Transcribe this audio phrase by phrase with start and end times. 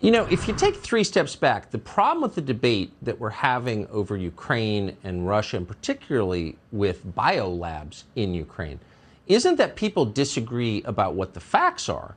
[0.00, 3.30] You know, if you take three steps back, the problem with the debate that we're
[3.30, 8.78] having over Ukraine and Russia, and particularly with biolabs in Ukraine,
[9.26, 12.14] isn't that people disagree about what the facts are.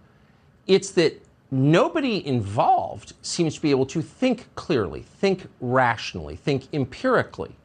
[0.68, 7.56] It's that nobody involved seems to be able to think clearly, think rationally, think empirically.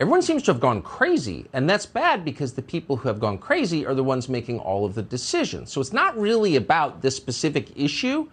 [0.00, 3.36] Everyone seems to have gone crazy, and that's bad because the people who have gone
[3.36, 5.70] crazy are the ones making all of the decisions.
[5.70, 8.28] So it's not really about this specific issue,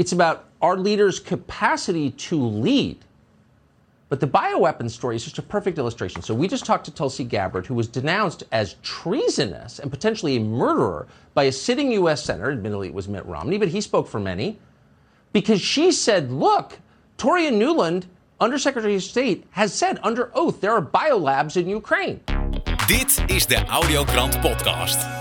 [0.00, 2.96] it's about our leaders' capacity to lead.
[4.08, 6.22] But the bioweapon story is just a perfect illustration.
[6.22, 10.40] So we just talked to Tulsi Gabbard, who was denounced as treasonous and potentially a
[10.40, 12.24] murderer by a sitting U.S.
[12.24, 12.50] senator.
[12.50, 14.58] Admittedly, it was Mitt Romney, but he spoke for many.
[15.34, 16.78] Because she said, look,
[17.18, 18.06] Toria Newland,
[18.40, 22.20] Undersecretary of State, has said under oath there are biolabs in Ukraine.
[22.88, 25.19] Dit is de Audiokrant Podcast.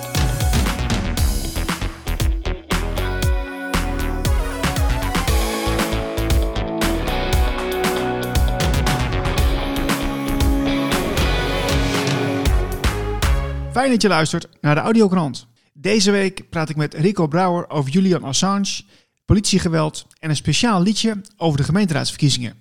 [13.71, 15.47] Fijn dat je luistert naar de Audiokrant.
[15.73, 18.81] Deze week praat ik met Rico Brouwer over Julian Assange,
[19.25, 22.53] politiegeweld en een speciaal liedje over de gemeenteraadsverkiezingen.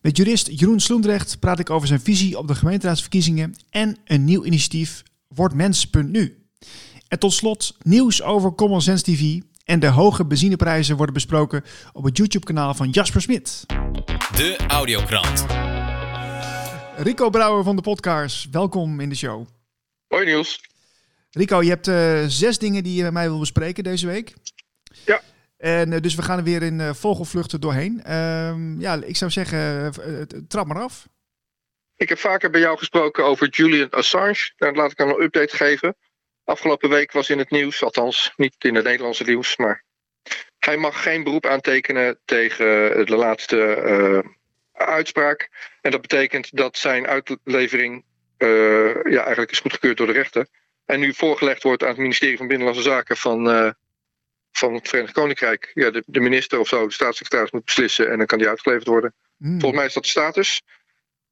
[0.00, 4.44] Met jurist Jeroen Sloendrecht praat ik over zijn visie op de gemeenteraadsverkiezingen en een nieuw
[4.44, 6.46] initiatief Wordmens.nu.
[7.08, 12.04] En tot slot nieuws over Common Sense TV en de hoge benzineprijzen worden besproken op
[12.04, 13.64] het YouTube-kanaal van Jasper Smit.
[14.36, 15.46] De Audiokrant.
[16.96, 19.55] Rico Brouwer van de podcast, welkom in de show.
[20.08, 20.60] Hoi Niels.
[21.30, 24.34] Rico, je hebt uh, zes dingen die je met mij wil bespreken deze week.
[25.04, 25.20] Ja.
[25.56, 28.02] En uh, dus we gaan er weer in uh, vogelvluchten doorheen.
[28.02, 29.92] Ehm, ja, ik zou zeggen,
[30.48, 31.08] trap maar af.
[31.96, 34.52] Ik heb vaker bij jou gesproken over Julian Assange.
[34.56, 35.96] Nou, laat ik hem een update geven.
[36.44, 39.84] Afgelopen week was in het nieuws, althans niet in het Nederlandse nieuws, maar
[40.58, 42.66] hij mag geen beroep aantekenen tegen
[43.06, 44.24] de laatste
[44.72, 45.48] uitspraak.
[45.80, 48.04] En dat betekent dat zijn uitlevering
[49.08, 50.46] ja, eigenlijk is goedgekeurd door de rechter.
[50.86, 53.70] En nu voorgelegd wordt aan het ministerie van Binnenlandse Zaken van, uh,
[54.52, 55.70] van het Verenigd Koninkrijk.
[55.74, 58.86] Ja, de, de, minister of zo, de staatssecretaris moet beslissen en dan kan die uitgeleverd
[58.86, 59.14] worden.
[59.36, 59.50] Mm.
[59.50, 60.62] Volgens mij is dat de status.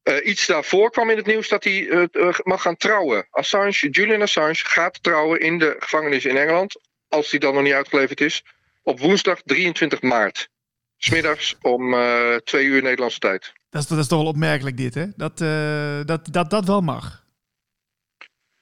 [0.03, 2.09] Uh, iets daarvoor kwam in het nieuws dat hij
[2.43, 3.27] mag gaan trouwen.
[3.29, 6.79] Assange, Julian Assange gaat trouwen in de gevangenis in Engeland.
[7.07, 8.43] Als hij dan nog niet uitgeleverd is.
[8.83, 10.49] Op woensdag 23 maart.
[10.97, 11.95] Smiddags om
[12.43, 13.53] twee uur Nederlandse tijd.
[13.69, 15.05] Dat is, dat is toch wel opmerkelijk dit, hè?
[15.15, 17.25] Dat, uh, dat, dat dat wel mag.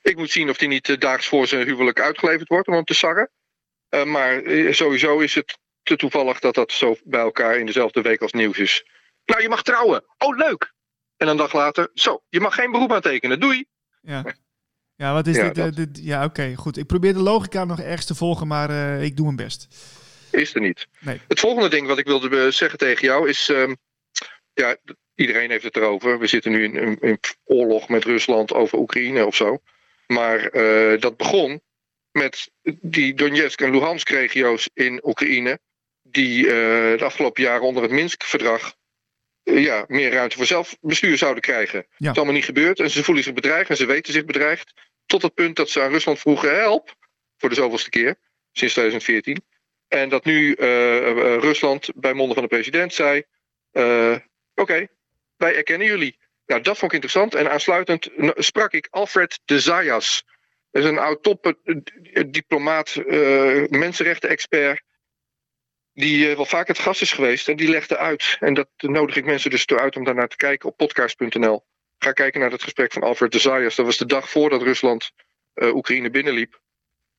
[0.01, 2.83] Ik moet zien of die niet uh, daags voor zijn huwelijk uitgeleverd wordt om hem
[2.83, 3.29] te sarren.
[3.89, 8.21] Uh, maar sowieso is het te toevallig dat dat zo bij elkaar in dezelfde week
[8.21, 8.85] als nieuws is.
[9.25, 10.03] Nou, je mag trouwen.
[10.17, 10.73] Oh, leuk.
[11.17, 13.39] En een dag later, zo, je mag geen beroep aantekenen.
[13.39, 13.65] Doei.
[14.01, 14.35] Ja.
[14.95, 16.77] Ja, wat is ja, dit, dit, Ja, oké, goed.
[16.77, 19.67] Ik probeer de logica nog ergens te volgen, maar ik doe mijn best.
[20.31, 20.87] Is er niet.
[20.99, 21.21] Nee.
[21.27, 23.49] Het volgende ding wat ik wilde zeggen tegen jou is...
[23.49, 23.73] Ehm,
[24.53, 24.77] ja,
[25.15, 26.19] Iedereen heeft het erover.
[26.19, 29.61] We zitten nu in, in, oorlog met Rusland over Oekraïne of zo.
[30.07, 31.61] Maar uh, dat begon
[32.11, 35.59] met die Donetsk en Luhansk regio's in Oekraïne.
[36.01, 36.51] Die uh,
[36.97, 38.75] de afgelopen jaren onder het Minsk-verdrag
[39.43, 41.79] uh, ja, meer ruimte voor zelfbestuur zouden krijgen.
[41.79, 41.87] Ja.
[41.97, 42.79] Dat is allemaal niet gebeurd.
[42.79, 44.73] En ze voelen zich bedreigd en ze weten zich bedreigd.
[45.05, 46.95] Tot het punt dat ze aan Rusland vroegen help.
[47.37, 48.15] Voor de zoveelste keer.
[48.51, 49.43] Sinds 2014.
[49.87, 50.53] En dat nu
[51.39, 53.23] Rusland bij monden van de president zei.
[54.55, 54.87] Oké,
[55.37, 56.17] wij erkennen jullie.
[56.45, 57.35] Nou, dat vond ik interessant.
[57.35, 60.23] En aansluitend sprak ik Alfred de Zayas.
[60.71, 61.75] Dat is een oud top eh,
[62.13, 64.81] eh, diplomaat, uh, mensenrechten-expert.
[65.93, 67.47] Die uh, wel vaak het gast is geweest.
[67.47, 68.37] En die legde uit.
[68.39, 71.63] En dat nodig ik mensen dus toe uit om daarnaar te kijken op podcast.nl.
[71.97, 73.75] Ga kijken naar het gesprek van Alfred de Zayas.
[73.75, 75.11] Dat was de dag voordat Rusland
[75.53, 76.61] Oekraïne binnenliep.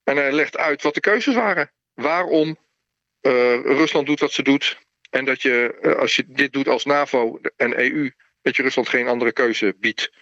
[0.04, 1.72] En hij legt uit wat de keuzes waren.
[1.94, 2.58] Waarom
[3.62, 4.78] Rusland doet wat ze doet.
[5.14, 8.10] En dat je, eh, als je dit doet als NAVO en EU,
[8.42, 10.12] dat je Rusland geen andere keuze biedt.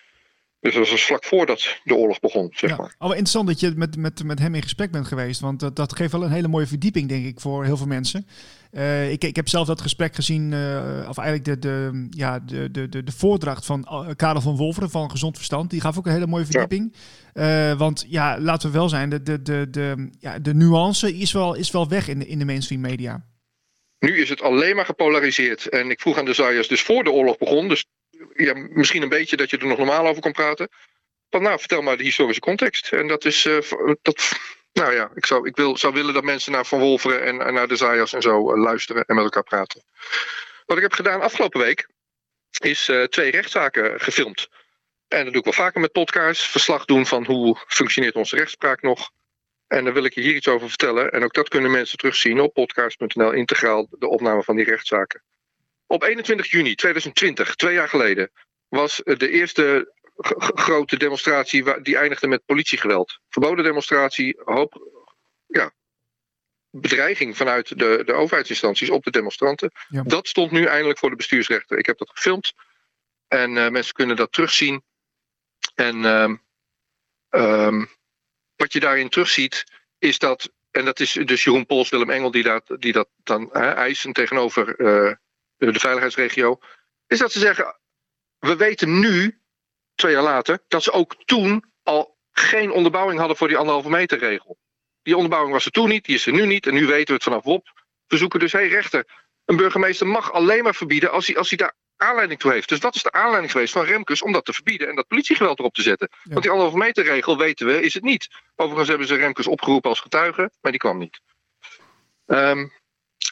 [0.60, 2.76] Dus dat was vlak voordat de oorlog begon, zeg ja.
[2.76, 2.94] maar.
[2.98, 5.40] Al interessant dat je met, met, met hem in gesprek bent geweest.
[5.40, 8.26] Want dat, dat geeft wel een hele mooie verdieping, denk ik, voor heel veel mensen.
[8.72, 12.70] Uh, ik, ik heb zelf dat gesprek gezien, uh, of eigenlijk de, de, ja, de,
[12.70, 13.86] de, de, de voordracht van
[14.16, 15.70] Karel van Wolveren van Gezond Verstand.
[15.70, 16.94] Die gaf ook een hele mooie verdieping.
[17.32, 17.70] Ja.
[17.70, 21.32] Uh, want ja, laten we wel zijn, de, de, de, de, ja, de nuance is
[21.32, 23.24] wel, is wel weg in de, in de mainstream media.
[24.02, 25.68] Nu is het alleen maar gepolariseerd.
[25.68, 27.84] En ik vroeg aan de Zayas dus voor de oorlog begon, dus
[28.34, 30.68] ja, misschien een beetje dat je er nog normaal over kon praten.
[31.30, 32.92] Van nou, vertel maar de historische context.
[32.92, 33.58] En dat is, uh,
[34.02, 34.32] dat,
[34.72, 37.68] nou ja, ik, zou, ik wil, zou willen dat mensen naar Van Wolveren en, naar
[37.68, 39.82] de Zayas en zo uh, luisteren en met elkaar praten.
[40.66, 41.88] Wat ik heb gedaan afgelopen week,
[42.58, 44.48] is uh, twee rechtszaken gefilmd.
[45.08, 46.48] En dat doe ik wel vaker met podcasts.
[46.48, 49.10] Verslag doen van hoe functioneert onze rechtspraak nog.
[49.72, 51.12] En daar wil ik je hier iets over vertellen.
[51.12, 55.22] En ook dat kunnen mensen terugzien op podcast.nl integraal, de opname van die rechtszaken.
[55.86, 58.30] Op 21 juni 2020, twee jaar geleden,
[58.68, 59.92] was de eerste
[60.54, 63.18] grote demonstratie die eindigde met politiegeweld.
[63.28, 65.02] Verboden demonstratie, hoop
[65.46, 65.72] ja,
[66.70, 69.72] bedreiging vanuit de, de overheidsinstanties op de demonstranten.
[69.88, 71.78] Dat stond nu eindelijk voor de bestuursrechter.
[71.78, 72.52] Ik heb dat gefilmd
[73.28, 74.82] en uh, mensen kunnen dat terugzien.
[75.74, 76.34] En uh,
[77.30, 77.90] um,
[78.62, 79.64] wat je daarin terugziet
[79.98, 83.48] is dat, en dat is dus Jeroen Pols, Willem Engel die dat, die dat dan
[83.52, 85.12] hè, eisen tegenover uh,
[85.56, 86.58] de veiligheidsregio,
[87.06, 87.76] is dat ze zeggen,
[88.38, 89.40] we weten nu,
[89.94, 94.18] twee jaar later, dat ze ook toen al geen onderbouwing hadden voor die anderhalve meter
[94.18, 94.58] regel.
[95.02, 96.66] Die onderbouwing was er toen niet, die is er nu niet.
[96.66, 97.84] En nu weten we het vanaf WOP.
[98.06, 99.06] We zoeken dus, hé rechter,
[99.44, 102.68] een burgemeester mag alleen maar verbieden als hij, als hij daar aanleiding toe heeft.
[102.68, 105.58] Dus wat is de aanleiding geweest van Remkes om dat te verbieden en dat politiegeweld
[105.58, 106.08] erop te zetten?
[106.22, 108.28] Want die anderhalve meter regel, weten we, is het niet.
[108.56, 111.20] Overigens hebben ze Remkes opgeroepen als getuige, maar die kwam niet.
[112.26, 112.72] Um,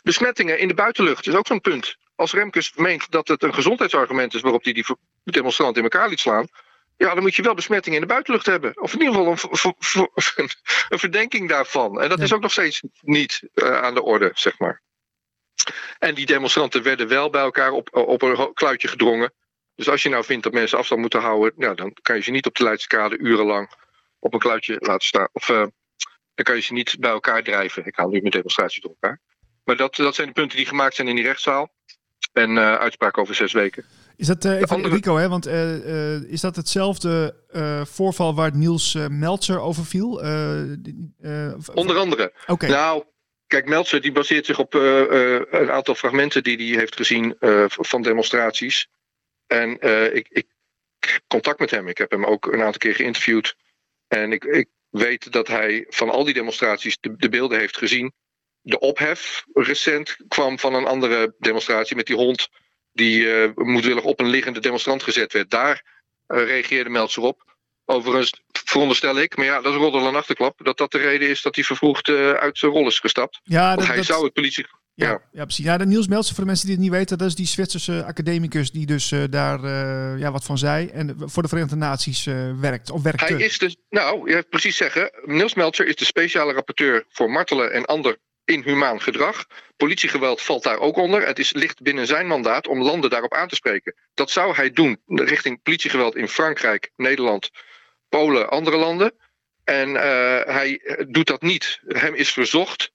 [0.03, 1.97] besmettingen in de buitenlucht is ook zo'n punt.
[2.15, 4.87] Als Remkes meent dat het een gezondheidsargument is waarop hij die
[5.25, 6.47] demonstranten in elkaar liet slaan,
[6.97, 8.81] ja, dan moet je wel besmettingen in de buitenlucht hebben.
[8.81, 9.53] Of in ieder geval
[10.37, 10.49] een,
[10.89, 12.01] een verdenking daarvan.
[12.01, 14.83] En dat is ook nog steeds niet uh, aan de orde, zeg maar.
[15.99, 19.33] En die demonstranten werden wel bij elkaar op, op een kluitje gedrongen.
[19.75, 22.31] Dus als je nou vindt dat mensen afstand moeten houden, nou, dan kan je ze
[22.31, 23.71] niet op de Leidse kade urenlang
[24.19, 25.29] op een kluitje laten staan.
[25.33, 25.57] Of uh,
[26.35, 27.87] dan kan je ze niet bij elkaar drijven.
[27.87, 29.21] Ik haal nu mijn demonstraties door elkaar.
[29.65, 31.69] Maar dat, dat zijn de punten die gemaakt zijn in die rechtszaal.
[32.33, 33.85] En uh, uitspraak over zes weken.
[34.17, 34.95] Is dat uh, even andere...
[34.95, 35.29] Rico, hè?
[35.29, 37.35] Want uh, is dat hetzelfde
[37.87, 40.13] voorval waar Niels Meltzer over viel?
[41.75, 42.33] Onder andere.
[42.47, 42.71] Okay.
[42.71, 43.05] Nou,
[43.51, 47.37] kijk, Meltzer die baseert zich op een aantal fragmenten die hij heeft gezien
[47.67, 48.89] van demonstraties.
[49.47, 49.71] En
[50.15, 50.47] ik, ik
[51.27, 51.89] contact met hem.
[51.89, 53.57] Ik heb hem ook een aantal keer geïnterviewd.
[54.09, 58.13] En ik, ik weet dat hij van al die demonstraties de, de beelden heeft gezien
[58.63, 62.49] de ophef recent kwam van een andere demonstratie met die hond
[62.93, 65.51] die moedwillig op een liggende demonstrant gezet werd.
[65.51, 65.85] Daar
[66.27, 67.50] reageerde Meltzer op.
[67.91, 68.33] Overigens
[68.65, 71.55] veronderstel ik, maar ja, dat is roddel en achterklap, dat dat de reden is dat
[71.55, 73.41] hij vervroegd uh, uit zijn rol is gestapt.
[73.43, 74.05] Ja, dat, hij dat...
[74.05, 74.67] zou het politie...
[74.95, 75.21] Ja, ja.
[75.33, 75.65] ja, precies.
[75.65, 78.05] Ja, de Niels Meltzer, voor de mensen die het niet weten, dat is die Zwitserse
[78.05, 82.25] academicus die dus uh, daar uh, ja, wat van zei en voor de Verenigde Naties
[82.61, 82.91] werkt.
[82.91, 83.25] Of werkte.
[83.25, 87.73] Hij is dus, nou, je precies zeggen, Niels Meltzer is de speciale rapporteur voor martelen
[87.73, 89.47] en ander inhumaan gedrag.
[89.77, 91.27] Politiegeweld valt daar ook onder.
[91.27, 93.95] Het is, ligt binnen zijn mandaat om landen daarop aan te spreken.
[94.15, 97.51] Dat zou hij doen richting politiegeweld in Frankrijk, Nederland,
[98.11, 99.13] Polen, andere landen.
[99.65, 101.81] En uh, hij doet dat niet.
[101.87, 102.93] Hem is verzocht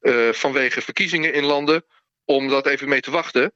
[0.00, 1.84] uh, vanwege verkiezingen in landen
[2.24, 3.52] om dat even mee te wachten.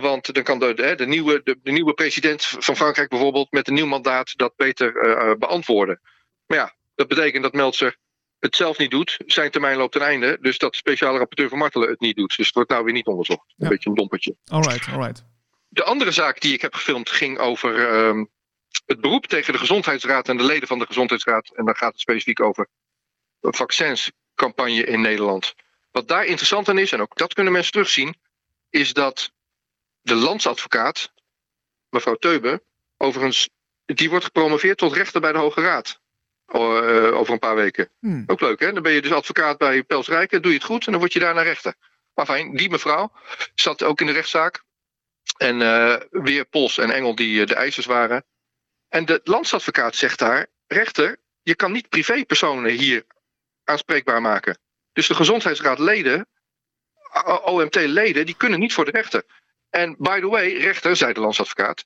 [0.00, 3.68] Want dan kan de, de, de nieuwe, de, de, nieuwe president van Frankrijk bijvoorbeeld met
[3.68, 4.92] een nieuw mandaat dat beter
[5.38, 6.00] beantwoorden.
[6.46, 7.96] Maar ja, dat betekent dat Meltzer
[8.42, 10.38] het zelf niet doet, zijn termijn loopt ten einde.
[10.40, 12.36] Dus dat de speciale rapporteur van Martelen het niet doet.
[12.36, 13.54] Dus het wordt nou weer niet onderzocht.
[13.56, 14.36] Een beetje een dompertje.
[14.44, 15.24] Alright, alright.
[15.68, 18.24] De andere zaak die ik heb gefilmd ging over uh,
[18.86, 21.52] het beroep tegen de Gezondheidsraad en de leden van de Gezondheidsraad.
[21.54, 22.68] En dan gaat het specifiek over
[23.40, 25.54] een vaccinscampagne in Nederland.
[25.90, 28.14] Wat daar interessant aan is, en ook dat kunnen mensen terugzien,
[28.70, 29.32] is dat
[30.00, 31.12] de landsadvocaat,
[31.88, 32.62] mevrouw Teube,
[32.96, 33.48] overigens,
[33.84, 36.00] die wordt gepromoveerd tot rechter bij de Hoge Raad.
[36.54, 37.90] Uh, over een paar weken.
[37.98, 38.24] Hmm.
[38.26, 38.72] Ook leuk, hè?
[38.72, 41.12] Dan ben je dus advocaat bij Pels Rijken, doe je het goed en dan word
[41.12, 41.74] je daar naar rechter.
[42.14, 43.12] Maar fijn, die mevrouw
[43.54, 44.62] zat ook in de rechtszaak.
[45.36, 48.24] En uh, weer Pols en Engel die uh, de eisers waren.
[48.92, 53.04] En de landsadvocaat zegt daar: rechter, je kan niet privépersonen hier
[53.64, 54.58] aanspreekbaar maken.
[54.92, 56.28] Dus de gezondheidsraadleden,
[57.44, 59.24] OMT-leden, die kunnen niet voor de rechter.
[59.70, 61.84] En by the way, rechter, zei de landsadvocaat,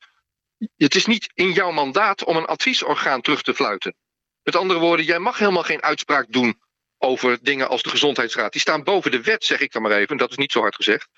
[0.76, 3.94] het is niet in jouw mandaat om een adviesorgaan terug te fluiten.
[4.42, 6.60] Met andere woorden, jij mag helemaal geen uitspraak doen
[6.98, 8.52] over dingen als de gezondheidsraad.
[8.52, 10.16] Die staan boven de wet, zeg ik dan maar even.
[10.16, 11.08] Dat is niet zo hard gezegd.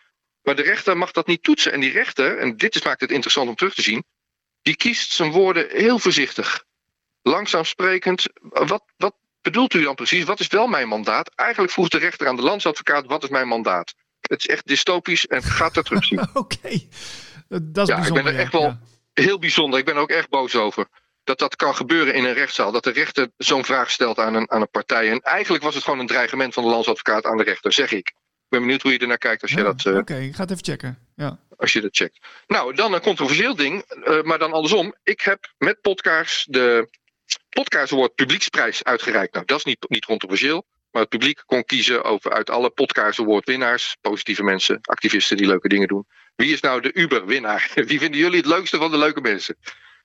[0.43, 1.73] Maar de rechter mag dat niet toetsen.
[1.73, 4.05] En die rechter, en dit is, maakt het interessant om terug te zien,
[4.69, 6.65] die kiest zijn woorden heel voorzichtig.
[7.23, 8.27] Langzaam sprekend.
[8.43, 10.25] Wat, wat bedoelt u dan precies?
[10.25, 11.31] Wat is wel mijn mandaat?
[11.35, 13.95] Eigenlijk vroeg de rechter aan de landsadvocaat: wat is mijn mandaat?
[14.21, 16.21] Het is echt dystopisch en gaat dat terugzien.
[16.29, 16.89] Oké, okay.
[17.63, 18.81] dat is ja, ik ben er echt wel ja.
[19.13, 19.79] heel bijzonder.
[19.79, 20.87] Ik ben er ook echt boos over
[21.25, 22.73] dat dat kan gebeuren in een rechtszaal.
[22.73, 25.11] Dat de rechter zo'n vraag stelt aan een, aan een partij.
[25.11, 28.13] En eigenlijk was het gewoon een dreigement van de landsadvocaat aan de rechter, zeg ik.
[28.49, 29.85] Ik ben benieuwd hoe je ernaar kijkt als je dat.
[29.85, 30.99] Uh, Oké, okay, ik ga het even checken.
[31.17, 31.39] Ja.
[31.57, 32.19] Als je dat checkt.
[32.47, 34.95] Nou, dan een controversieel ding, uh, maar dan andersom.
[35.03, 36.89] Ik heb met podcast de
[37.49, 39.35] Podcast Award Publieksprijs uitgereikt.
[39.35, 40.67] Nou, dat is niet, niet controversieel.
[40.91, 45.47] Maar het publiek kon kiezen over uit alle Podcast Award winnaars, positieve mensen, activisten die
[45.47, 46.07] leuke dingen doen.
[46.37, 47.71] Wie is nou de Uber-winnaar?
[47.87, 49.57] Wie vinden jullie het leukste van de leuke mensen?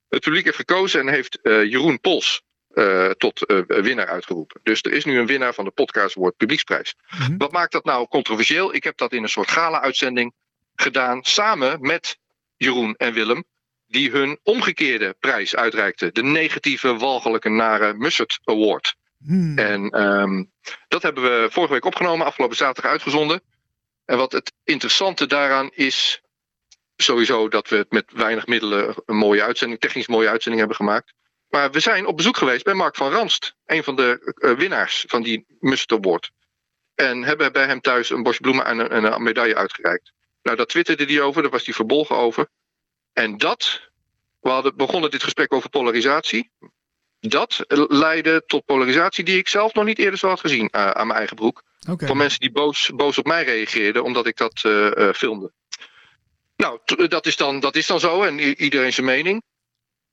[0.09, 2.41] Het publiek heeft gekozen en heeft uh, Jeroen Pols
[3.17, 4.59] tot winnaar uitgeroepen.
[4.63, 6.95] Dus er is nu een winnaar van de Podcast Award Publieksprijs.
[7.09, 7.37] Mhm.
[7.37, 8.73] Wat maakt dat nou controversieel?
[8.73, 10.33] Ik heb dat in een soort gala-uitzending
[10.75, 12.17] gedaan samen met
[12.57, 13.43] Jeroen en Willem
[13.87, 16.13] die hun omgekeerde prijs uitreikten.
[16.13, 18.95] De negatieve, walgelijke, nare Mussert Award.
[19.25, 19.57] Hmm.
[19.57, 20.51] En um,
[20.87, 23.41] dat hebben we vorige week opgenomen, afgelopen zaterdag uitgezonden.
[24.05, 26.21] En wat het interessante daaraan is,
[26.95, 31.13] sowieso dat we het met weinig middelen een mooie uitzending, technisch mooie uitzending hebben gemaakt.
[31.53, 35.03] Maar we zijn op bezoek geweest bij Mark van Ranst, een van de uh, winnaars
[35.07, 36.31] van die Mussert Award.
[36.95, 40.11] En hebben bij hem thuis een bosje bloemen en een, en een medaille uitgereikt.
[40.41, 42.47] Nou, daar twitterde hij over, daar was hij verbolgen over.
[43.13, 43.89] En dat,
[44.41, 46.51] we hadden, begonnen dit gesprek over polarisatie.
[47.19, 51.07] Dat leidde tot polarisatie die ik zelf nog niet eerder zo had gezien uh, aan
[51.07, 51.63] mijn eigen broek.
[51.79, 55.51] Van mensen die boos, boos op mij reageerden omdat ik dat uh, filmde.
[56.55, 59.43] Nou, dat is, dan, dat is dan zo en iedereen zijn mening.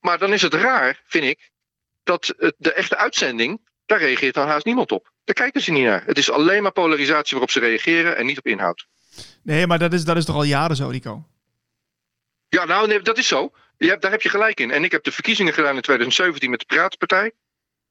[0.01, 1.51] Maar dan is het raar, vind ik,
[2.03, 5.13] dat de echte uitzending, daar reageert dan haast niemand op.
[5.25, 6.03] Daar kijken ze niet naar.
[6.07, 8.87] Het is alleen maar polarisatie waarop ze reageren en niet op inhoud.
[9.43, 11.29] Nee, maar dat is, dat is toch al jaren zo, Rico?
[12.49, 13.53] Ja, nou, nee, dat is zo.
[13.77, 14.71] Je hebt, daar heb je gelijk in.
[14.71, 17.33] En ik heb de verkiezingen gedaan in 2017 met de Piratenpartij.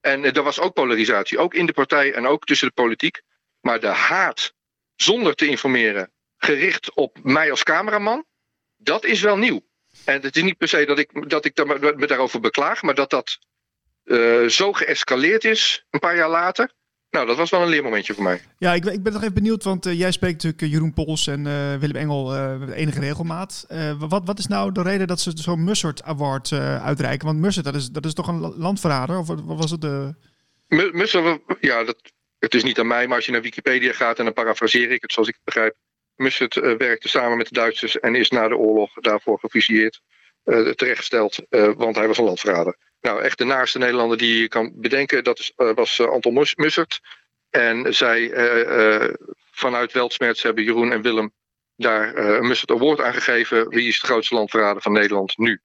[0.02, 3.22] En er was ook polarisatie, ook in de partij en ook tussen de politiek.
[3.62, 4.54] Maar de haat,
[4.96, 8.26] zonder te informeren, gericht op mij als cameraman,
[8.78, 9.62] dat is wel nieuw.
[10.10, 11.66] En het is niet per se dat ik, dat ik
[11.98, 13.40] me daarover beklaag, maar dat dat
[14.06, 16.72] uh, zo geëscaleerd is een paar jaar later.
[17.10, 18.42] Nou, dat was wel een leermomentje voor mij.
[18.58, 21.28] Ja, ik, ik ben nog even benieuwd, want uh, jij spreekt natuurlijk eh, Jeroen Pols
[21.28, 23.68] en uh, Willem Engel met enige regelmaat.
[24.00, 26.52] wat, wat is nou de reden dat ze zo'n Mussert Award
[26.82, 27.28] uitreiken?
[27.28, 29.18] Want Mussert, dat is, dat is toch een landverrader?
[29.18, 30.16] Of wat was het de...
[30.68, 31.98] Mussert, ja, dat,
[32.40, 35.02] het is niet aan mij, maar als je naar Wikipedia gaat en dan parafraseer ik
[35.02, 35.76] het zoals ik het begrijp.
[36.20, 40.02] Mussert werkte samen met de Duitsers en is na de oorlog daarvoor gefusilleerd,
[40.44, 41.40] terechtgesteld,
[41.76, 42.78] want hij was een landverrader.
[43.02, 47.00] Nou, echt de naaste Nederlander die je kan bedenken, dat is, was Anton Mussert.
[47.50, 48.32] En zij
[49.52, 51.34] vanuit Weltsmerts hebben Jeroen en Willem
[51.76, 53.70] daar een Mussert Award aangegeven.
[53.70, 55.62] Wie is het grootste landverrader van Nederland nu?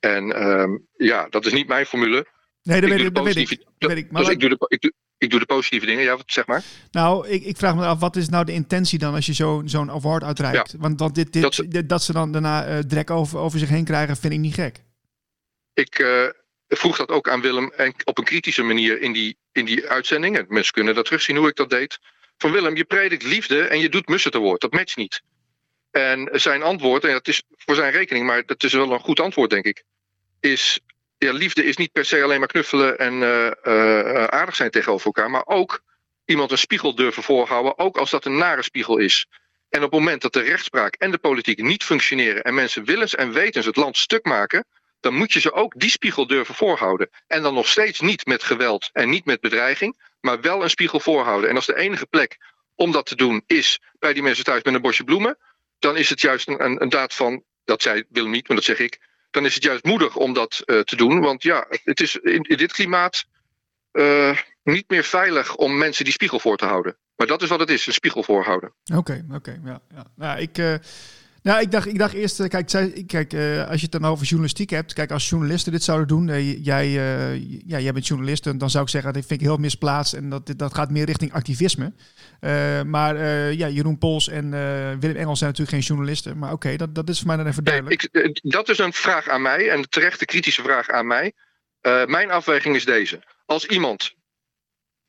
[0.00, 2.26] En um, ja, dat is niet mijn formule.
[2.62, 3.50] Nee, dat, weet ik, dat weet ik.
[3.50, 4.14] ik.
[4.16, 6.62] Dus doe de, ik, doe, de positieve dingen, ja, zeg maar.
[6.90, 9.68] Nou, ik, ik vraag me af, wat is nou de intentie dan als je zo'n
[9.68, 10.72] zo'n award uitreikt?
[10.72, 13.58] Ja, want, want dit, dit, dat, ze, dat ze dan daarna uh, drek over, over
[13.58, 14.82] zich heen krijgen, vind ik niet gek.
[15.74, 16.28] Ik, uh,
[16.68, 20.38] vroeg dat ook aan Willem en op een kritische manier in die, in die uitzending.
[20.38, 21.98] En mensen kunnen dat terugzien hoe ik dat deed.
[22.36, 24.60] Van Willem, je predikt liefde en je doet mussen te woord.
[24.60, 25.22] Dat matcht niet.
[25.90, 29.20] En zijn antwoord, en dat is voor zijn rekening, maar dat is wel een goed
[29.20, 29.84] antwoord, denk ik.
[30.40, 30.80] Is:
[31.18, 35.06] ja, liefde is niet per se alleen maar knuffelen en uh, uh, aardig zijn tegenover
[35.06, 35.82] elkaar, maar ook
[36.24, 39.26] iemand een spiegel durven voorhouden, ook als dat een nare spiegel is.
[39.68, 43.14] En op het moment dat de rechtspraak en de politiek niet functioneren en mensen willens
[43.14, 44.64] en wetens het land stuk maken,
[45.00, 47.10] dan moet je ze ook die spiegel durven voorhouden.
[47.26, 51.00] En dan nog steeds niet met geweld en niet met bedreiging, maar wel een spiegel
[51.00, 51.50] voorhouden.
[51.50, 52.36] En als de enige plek
[52.74, 55.38] om dat te doen is bij die mensen thuis met een bosje bloemen,
[55.78, 58.78] dan is het juist een, een, daad van, dat zij willen niet, maar dat zeg
[58.78, 58.98] ik,
[59.30, 61.20] dan is het juist moedig om dat uh, te doen.
[61.20, 63.24] Want ja, het is in, dit klimaat
[63.92, 66.96] uh, niet meer veilig om mensen die spiegel voor te houden.
[67.16, 68.72] Maar dat is wat het is, een spiegel voorhouden.
[68.94, 69.60] Oké, oké.
[69.64, 70.04] Ja, ja.
[70.16, 70.58] Nou, ik...
[70.58, 70.74] Uh
[71.48, 72.66] nou, ik dacht, ik dacht eerst, eh, kijk,
[73.06, 76.28] kijk uh, als je het dan over journalistiek hebt, kijk, als journalisten dit zouden doen,
[76.28, 76.88] uh, jij,
[77.66, 80.30] ja, jij bent journalist, en dan zou ik zeggen, dat vind ik heel misplaatst en
[80.30, 81.92] dat, dat gaat meer richting activisme.
[82.86, 83.16] maar
[83.52, 84.50] ja, Jeroen Pols en
[85.00, 87.64] Willem Engels zijn natuurlijk geen journalisten, maar oké, dat, dat is voor mij dan even
[87.64, 88.08] duidelijk.
[88.12, 91.32] Nee, ik, dat is een vraag aan mij en terecht de kritische vraag aan mij.
[92.06, 93.22] mijn afweging is deze.
[93.46, 94.14] Als iemand,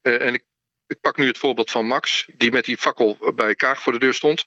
[0.01, 0.43] en ik,
[0.87, 3.99] ik pak nu het voorbeeld van Max, die met die fakkel bij Kaag voor de
[3.99, 4.45] deur stond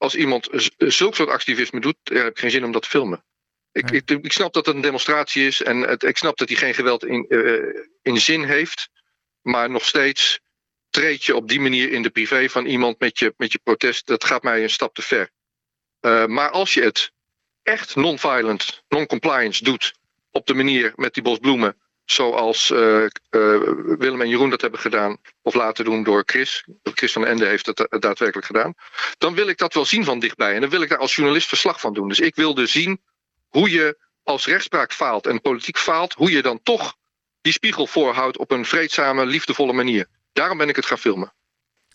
[0.00, 3.24] als iemand zulk soort activisme doet, heb ik geen zin om dat te filmen.
[3.72, 6.56] Ik, ik, ik, snap dat het een demonstratie is en het, ik snap dat hij
[6.56, 8.88] geen geweld in, uh, in zin heeft.
[9.42, 10.40] Maar nog steeds
[10.90, 14.06] treed je op die manier in de privé van iemand met je, met je protest.
[14.06, 15.30] Dat gaat mij een stap te ver.
[16.00, 17.12] Uh, maar als je het
[17.62, 19.94] echt non-violent, non-compliance doet.
[20.30, 21.79] op de manier met die bos bloemen
[22.10, 23.08] zoals uh, uh,
[23.98, 26.64] Willem en Jeroen dat hebben gedaan, of laten doen door Chris.
[26.82, 28.74] Chris van Ende heeft het daadwerkelijk gedaan.
[29.18, 30.54] Dan wil ik dat wel zien van dichtbij.
[30.54, 32.08] En dan wil ik daar als journalist verslag van doen.
[32.08, 33.00] Dus ik wilde zien
[33.48, 36.94] hoe je als rechtspraak faalt en politiek faalt, hoe je dan toch
[37.40, 40.06] die spiegel voorhoudt op een vreedzame, liefdevolle manier.
[40.32, 41.32] Daarom ben ik het gaan filmen.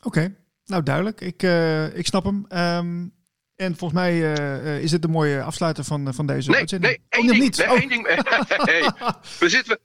[0.02, 1.22] Oké, nou duidelijk.
[1.22, 2.46] Ik, uh, ik snap hem.
[2.50, 3.14] Um,
[3.56, 6.92] en volgens mij uh, is het een mooie afsluiter van, van deze nee, uitzending.
[6.92, 7.44] Nee, één oh, ding.
[7.44, 7.58] Niet.
[7.58, 7.80] Nee, oh.
[7.80, 8.08] één ding.
[8.72, 8.92] hey,
[9.40, 9.80] we zitten,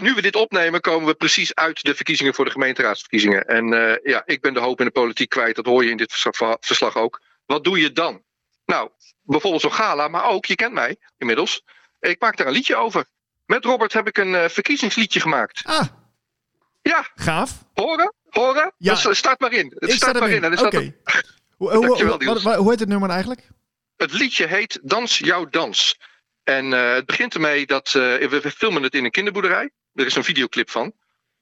[0.00, 3.44] nu we dit opnemen, komen we precies uit de verkiezingen voor de gemeenteraadsverkiezingen.
[3.44, 5.56] En uh, ja, ik ben de hoop in de politiek kwijt.
[5.56, 7.20] Dat hoor je in dit verslag, verslag ook.
[7.46, 8.22] Wat doe je dan?
[8.64, 8.90] Nou,
[9.22, 11.64] bijvoorbeeld zo'n gala, maar ook, je kent mij inmiddels.
[12.00, 13.04] Ik maak daar een liedje over.
[13.46, 15.60] met Robert heb ik een verkiezingsliedje gemaakt.
[15.64, 15.86] Ah.
[16.82, 17.10] Ja.
[17.14, 17.64] Gaaf.
[17.74, 18.14] Horen?
[18.28, 18.72] Horen?
[18.78, 18.94] Ja.
[18.94, 19.72] Dus, start maar in.
[19.78, 20.44] Het start maar in.
[20.44, 20.66] Oké.
[20.66, 20.96] Okay.
[21.56, 23.48] Hoe, hoe, hoe heet het nummer eigenlijk?
[23.96, 25.98] Het liedje heet Dans jouw dans.
[26.44, 29.70] En uh, het begint ermee dat uh, we filmen het in een kinderboerderij.
[29.94, 30.92] Er is een videoclip van.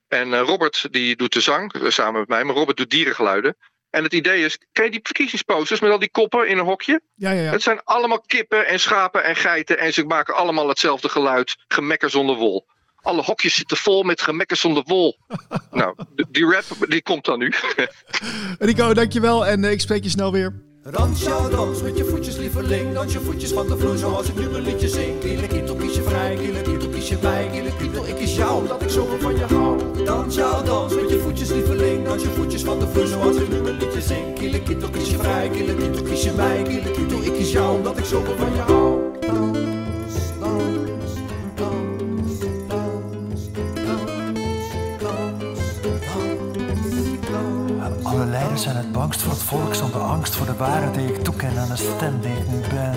[0.09, 3.57] En uh, Robert die doet de zang samen met mij, maar Robert doet dierengeluiden.
[3.91, 7.01] En het idee is, ken je die verkiezingsposters met al die koppen in een hokje?
[7.15, 7.51] Ja, ja, ja.
[7.51, 12.11] Het zijn allemaal kippen en schapen en geiten en ze maken allemaal hetzelfde geluid, gemekker
[12.11, 12.67] zonder wol.
[13.03, 15.19] Alle hokjes zitten vol met gemekker zonder wol.
[15.71, 15.97] nou,
[16.31, 17.53] die rap die komt dan nu.
[18.59, 20.70] Rico, dankjewel en ik spreek je snel weer.
[20.83, 22.95] Dans jouw dans met je voetjes lieveling.
[22.95, 25.19] Dans je voetjes van de vloer zoals ik nu mijn liedje zing.
[25.19, 27.49] Kiele kies je vrij, kiele kies je bij.
[27.53, 27.69] Kiele
[28.09, 30.05] ik kies jou, dat ik zoveel van je hou.
[30.05, 32.05] Dans jouw dans met je voetjes lieveling.
[32.05, 34.35] Dans je voetjes van de vloer zoals ik nu mijn liedje zing.
[34.35, 36.63] Kiele kies je vrij, kiele kies je bij.
[36.63, 39.80] Kiele ik kies jou, dat ik zoveel van je hou
[49.13, 51.77] het bangst voor het volk zonder angst voor de waarheid die ik toeken aan de
[51.77, 52.95] stem die ik nu ben.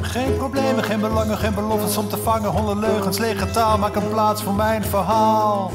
[0.00, 2.50] Geen problemen, geen belangen, geen beloftes om te vangen.
[2.50, 5.72] Honderd leugens, lege taal, maak een plaats voor mijn verhaal.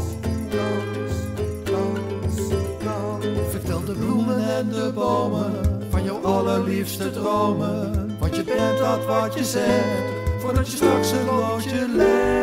[3.50, 5.54] Vertel de bloemen en de bomen
[5.90, 8.18] van jouw allerliefste dromen.
[8.20, 12.39] Want je bent dat wat je zegt, voordat je straks een loodje legt.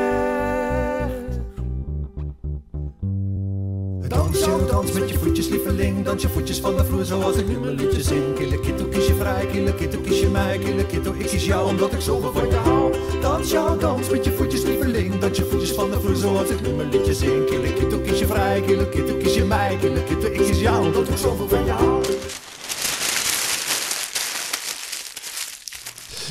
[4.87, 6.05] Dans met je voetjes, lieveling.
[6.05, 8.35] Dans je voetjes van de vloer zoals ik nu mijn liedje zing.
[8.35, 9.47] Kille kitto, kies je vrij.
[9.47, 10.59] Kille kitto, kies je mij.
[10.59, 12.95] Kille kitto, ik kies jou omdat ik zoveel van je hou.
[13.21, 15.19] Dans jouw dans met je voetjes, lieveling.
[15.19, 17.47] Dans je voetjes van de vloer zoals ik nu mijn liedje zing.
[17.47, 18.61] Kille kitto, kies je vrij.
[18.61, 19.77] Kille kitto, kies je mij.
[19.81, 22.05] Kille kitto, ik kies jou omdat ik zoveel van je hou.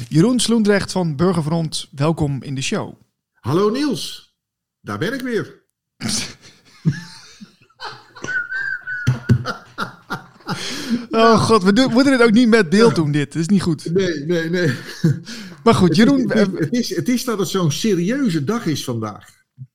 [0.09, 2.93] Jeroen Sloendrecht van Burgerfront, welkom in de show.
[3.33, 4.35] Hallo Niels,
[4.81, 5.63] daar ben ik weer.
[11.15, 13.33] Oh god, we, doen, moeten het ook niet met beeld doen, dit.
[13.33, 13.93] Dat is niet goed.
[13.93, 14.75] Nee, nee, nee.
[15.63, 16.31] Maar goed, Jeroen...
[16.31, 19.29] Het is, het is, het is dat het zo'n serieuze dag is vandaag.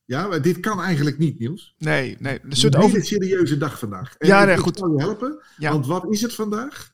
[0.05, 1.75] Ja, maar dit kan eigenlijk niet, Niels.
[1.79, 2.39] Nee, nee.
[2.43, 4.15] Het is een serieuze dag vandaag.
[4.19, 4.79] En ja, nee, goed.
[4.79, 5.73] Ik je helpen, ja.
[5.73, 6.93] want wat is het vandaag?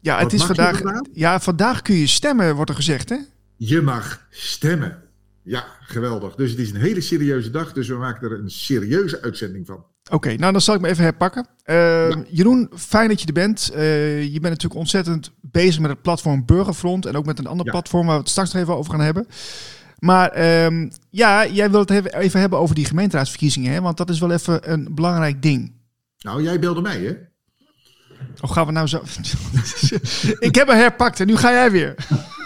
[0.00, 0.82] Ja, het is vandaag...
[1.12, 3.16] Ja, vandaag kun je stemmen, wordt er gezegd, hè?
[3.56, 5.09] Je mag stemmen.
[5.50, 6.34] Ja, geweldig.
[6.34, 9.84] Dus het is een hele serieuze dag, dus we maken er een serieuze uitzending van.
[10.10, 11.46] Oké, nou dan zal ik me even herpakken.
[11.66, 13.70] Uh, Jeroen, fijn dat je er bent.
[13.74, 17.70] Uh, je bent natuurlijk ontzettend bezig met het platform Burgerfront en ook met een ander
[17.70, 19.26] platform waar we het straks nog even over gaan hebben.
[19.98, 23.80] Maar um, ja, jij wilt het even hebben over die gemeenteraadsverkiezingen, hè?
[23.80, 25.72] want dat is wel even een belangrijk ding.
[26.18, 27.14] Nou, jij belde mij, hè?
[28.40, 29.02] Of gaan we nou zo...
[30.48, 31.94] ik heb hem herpakt en nu ga jij weer.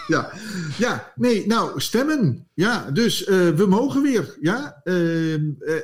[0.06, 0.32] Ja.
[0.78, 2.46] ja, nee, nou, stemmen.
[2.54, 4.36] Ja, dus uh, we mogen weer.
[4.40, 5.34] Ja, uh,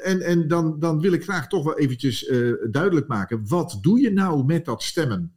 [0.06, 3.48] en, en dan, dan wil ik graag toch wel eventjes uh, duidelijk maken.
[3.48, 5.32] Wat doe je nou met dat stemmen?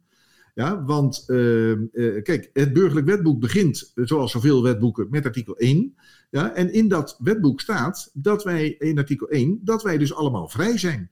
[0.54, 1.86] Ja, want ehm,
[2.22, 5.94] kijk, het burgerlijk wetboek begint, zoals zoveel wetboeken, met artikel 1.
[6.30, 10.48] Ja, en in dat wetboek staat dat wij, in artikel 1, dat wij dus allemaal
[10.48, 11.10] vrij zijn.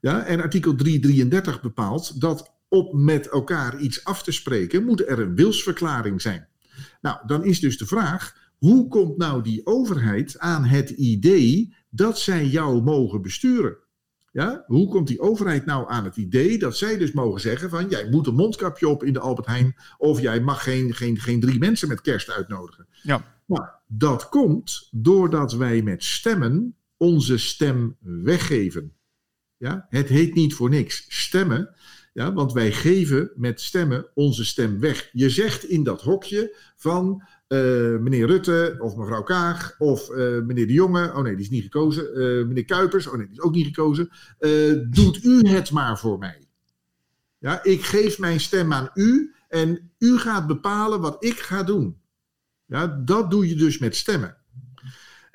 [0.00, 5.18] Ja, en artikel 333 bepaalt dat op met elkaar iets af te spreken, moet er
[5.18, 6.48] een wilsverklaring zijn.
[7.00, 12.18] Nou, dan is dus de vraag: hoe komt nou die overheid aan het idee dat
[12.18, 13.76] zij jou mogen besturen?
[14.32, 14.64] Ja?
[14.66, 18.08] Hoe komt die overheid nou aan het idee dat zij dus mogen zeggen van jij
[18.10, 21.58] moet een mondkapje op in de Albert Heijn of jij mag geen, geen, geen drie
[21.58, 22.86] mensen met kerst uitnodigen?
[23.02, 23.34] Ja.
[23.46, 28.92] Nou, dat komt doordat wij met stemmen onze stem weggeven.
[29.56, 29.86] Ja?
[29.88, 31.74] Het heet niet voor niks stemmen.
[32.16, 35.08] Ja, want wij geven met stemmen onze stem weg.
[35.12, 37.58] Je zegt in dat hokje van uh,
[37.98, 41.12] meneer Rutte of mevrouw Kaag of uh, meneer De Jonge.
[41.14, 42.18] Oh nee, die is niet gekozen.
[42.18, 43.06] Uh, meneer Kuipers.
[43.06, 44.08] Oh nee, die is ook niet gekozen.
[44.90, 46.48] doet u het maar voor mij.
[47.38, 51.96] Ja, ik geef mijn stem aan u en u gaat bepalen wat ik ga doen.
[52.66, 54.36] Ja, dat doe je dus met stemmen.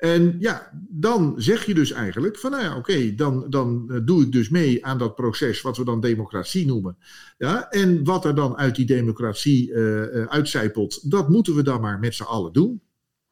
[0.02, 4.22] En ja, dan zeg je dus eigenlijk van nou ja, oké, dan, dan eh, doe
[4.22, 6.96] ik dus mee aan dat proces wat we dan democratie noemen.
[7.38, 11.98] Ja, en wat er dan uit die democratie uh, uitcijpelt, dat moeten we dan maar
[11.98, 12.82] met z'n allen doen.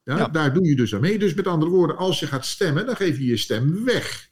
[0.02, 1.18] Ja, Daar doe je dus aan mee.
[1.18, 4.29] Dus met andere woorden, als je gaat stemmen, dan geef je je stem weg.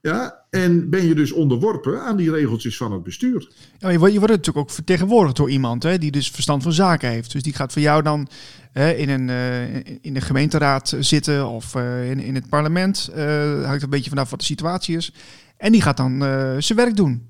[0.00, 3.52] Ja, en ben je dus onderworpen aan die regeltjes van het bestuur.
[3.78, 6.72] Ja, je, wordt, je wordt natuurlijk ook vertegenwoordigd door iemand hè, die dus verstand van
[6.72, 7.32] zaken heeft.
[7.32, 8.28] Dus die gaat voor jou dan
[8.72, 13.10] hè, in, een, uh, in de gemeenteraad zitten of uh, in, in het parlement.
[13.16, 15.12] Uh, hangt een beetje vanaf wat de situatie is.
[15.56, 16.18] En die gaat dan
[16.58, 17.28] zijn werk doen.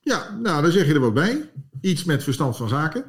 [0.00, 1.50] Ja, nou dan zeg je er wat bij.
[1.80, 3.04] Iets met verstand van zaken.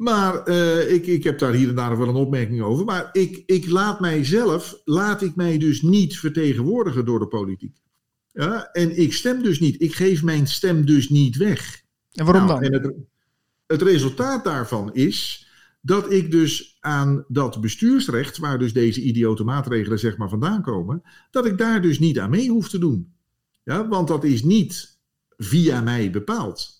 [0.00, 2.84] Maar uh, ik, ik heb daar hier en daar wel een opmerking over.
[2.84, 7.79] Maar ik, ik laat mijzelf, laat ik mij dus niet vertegenwoordigen door de politiek.
[8.40, 9.82] Ja, en ik stem dus niet.
[9.82, 11.82] Ik geef mijn stem dus niet weg.
[12.12, 12.72] En waarom nou, dan?
[12.72, 12.94] En het,
[13.66, 15.48] het resultaat daarvan is
[15.80, 21.02] dat ik dus aan dat bestuursrecht, waar dus deze idiote maatregelen zeg maar vandaan komen,
[21.30, 23.12] dat ik daar dus niet aan mee hoef te doen.
[23.62, 24.98] Ja, want dat is niet
[25.36, 26.79] via mij bepaald.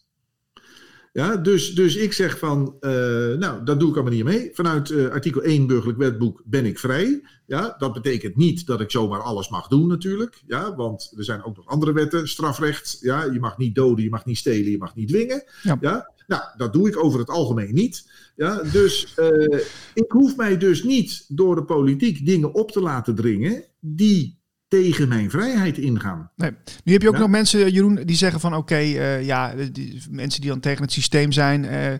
[1.12, 2.90] Ja, dus, dus ik zeg van, uh,
[3.35, 4.51] nou, dat doe ik allemaal niet mee.
[4.53, 7.23] Vanuit uh, artikel 1 burgerlijk wetboek ben ik vrij.
[7.46, 10.42] Ja, dat betekent niet dat ik zomaar alles mag doen natuurlijk.
[10.46, 12.99] Ja, want er zijn ook nog andere wetten, strafrecht.
[13.01, 15.44] Ja, je mag niet doden, je mag niet stelen, je mag niet dwingen.
[15.62, 15.79] Ja.
[15.81, 16.12] ja?
[16.27, 18.11] Nou, dat doe ik over het algemeen niet.
[18.37, 19.61] Ja, dus uh,
[19.94, 24.39] ik hoef mij dus niet door de politiek dingen op te laten dringen die
[24.70, 26.30] tegen mijn vrijheid ingaan.
[26.37, 26.50] Nee.
[26.85, 30.40] Nu heb je ook nog mensen, Jeroen, die zeggen van oké, uh, ja, die, mensen
[30.40, 31.92] die dan tegen het systeem zijn, uh,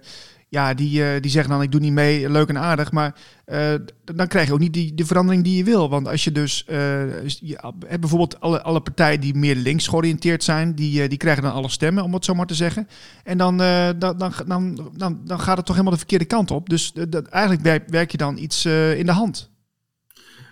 [0.49, 3.15] ja, die, uh, die zeggen dan ik doe niet mee, leuk en aardig, maar
[4.05, 5.89] dan krijg je ook niet die, de verandering die je wil.
[5.89, 6.65] Want als je dus,
[7.41, 11.53] je hebt bijvoorbeeld alle, alle partijen die meer links georiënteerd zijn, die, die krijgen dan
[11.53, 12.89] alle stemmen, om het zo maar te zeggen.
[13.25, 16.69] En dan, dan, dan, dan, dan, dan gaat het toch helemaal de verkeerde kant op.
[16.69, 19.50] Dus dat, eigenlijk werk, werk je dan iets in de hand.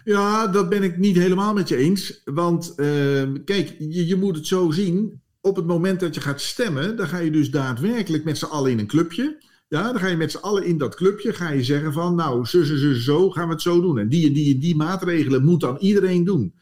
[0.08, 2.20] Ja, dat ben ik niet helemaal met je eens.
[2.24, 5.22] Want uh, kijk, je, je moet het zo zien.
[5.40, 8.70] Op het moment dat je gaat stemmen, dan ga je dus daadwerkelijk met z'n allen
[8.70, 9.42] in een clubje.
[9.68, 12.46] Ja, dan ga je met z'n allen in dat clubje ga je zeggen van, nou,
[12.46, 13.98] zo, zo, zo, zo gaan we het zo doen.
[13.98, 16.54] En die en die en die maatregelen moet dan iedereen doen.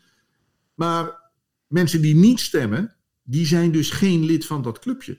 [0.75, 1.21] Maar
[1.67, 5.19] mensen die niet stemmen, die zijn dus geen lid van dat clubje.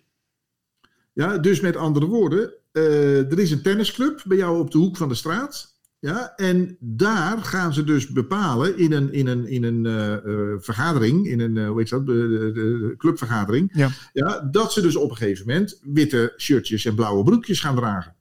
[1.14, 4.98] Ja, dus met andere woorden, uh, er is een tennisclub bij jou op de hoek
[4.98, 5.77] van de straat.
[6.00, 11.28] Ja, en daar gaan ze dus bepalen in een, in een, in een uh, vergadering,
[11.28, 13.90] in een, uh, hoe heet dat, de, de, clubvergadering, ja.
[14.14, 18.16] Ja, dat ze dus op een gegeven moment witte shirtjes en blauwe broekjes gaan dragen.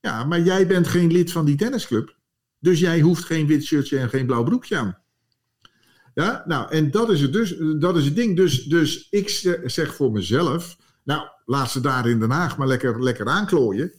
[0.00, 2.16] Ja, maar jij bent geen lid van die tennisclub,
[2.58, 4.98] dus jij hoeft geen wit shirtje en geen blauw broekje aan.
[6.14, 8.36] Ja, nou, en dat is het dus, dat is het ding.
[8.36, 9.28] Dus, dus ik
[9.64, 13.92] zeg voor mezelf, nou, laat ze daar in Den Haag maar lekker, lekker aanklooien.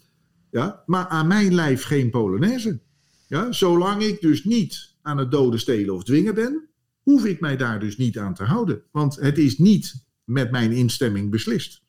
[0.52, 2.80] Ja, maar aan mijn lijf geen Polonaise.
[3.28, 6.68] Ja, zolang ik dus niet aan het doden, stelen of dwingen ben,
[7.02, 8.82] hoef ik mij daar dus niet aan te houden.
[8.92, 11.82] Want het is niet met mijn instemming beslist.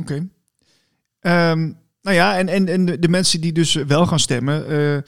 [0.00, 0.14] Oké.
[0.14, 4.70] Um, nou ja, en, en, en de mensen die dus wel gaan stemmen.
[4.70, 4.98] Uh,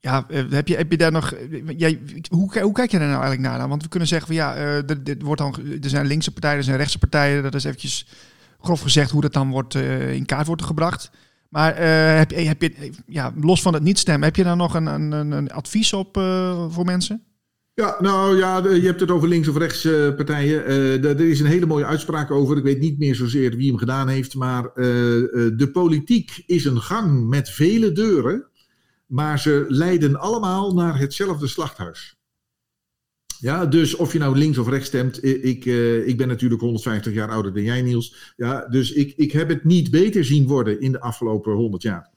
[0.00, 1.34] ja, eh, heb je, heb je daar nog.
[1.76, 3.68] Jij, hoe, hoe kijk je daar nou eigenlijk naar?
[3.68, 6.64] Want we kunnen zeggen van ja, er, er, wordt dan, er zijn linkse partijen, er
[6.64, 7.42] zijn rechtse partijen.
[7.42, 8.06] Dat is eventjes
[8.60, 11.10] grof gezegd hoe dat dan wordt, in kaart wordt gebracht.
[11.52, 14.74] Maar uh, heb, heb je, ja, los van het niet stemmen, heb je daar nog
[14.74, 17.22] een, een, een advies op uh, voor mensen?
[17.74, 20.64] Ja, nou ja, je hebt het over links- of rechts uh, partijen.
[21.04, 22.56] er is een hele mooie uitspraak over.
[22.56, 24.34] Ik weet niet meer zozeer wie hem gedaan heeft.
[24.34, 28.46] Maar de politiek is een gang met vele deuren.
[29.06, 32.21] Maar ze leiden allemaal naar hetzelfde slachthuis.
[33.42, 37.12] Ja, dus of je nou links of rechts stemt, ik, uh, ik ben natuurlijk 150
[37.12, 38.32] jaar ouder dan jij, Niels.
[38.36, 42.10] Ja, dus ik, ik heb het niet beter zien worden in de afgelopen 100 jaar.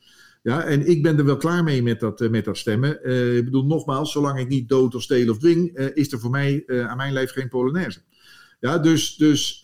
[0.43, 2.99] Ja, en ik ben er wel klaar mee met dat, uh, met dat stemmen.
[3.03, 6.29] Uh, ik bedoel, nogmaals, zolang ik niet dood of steel of dwing, is er voor
[6.29, 7.99] mij aan mijn lijf geen Polonaise.
[8.59, 9.59] Ja, dus, dus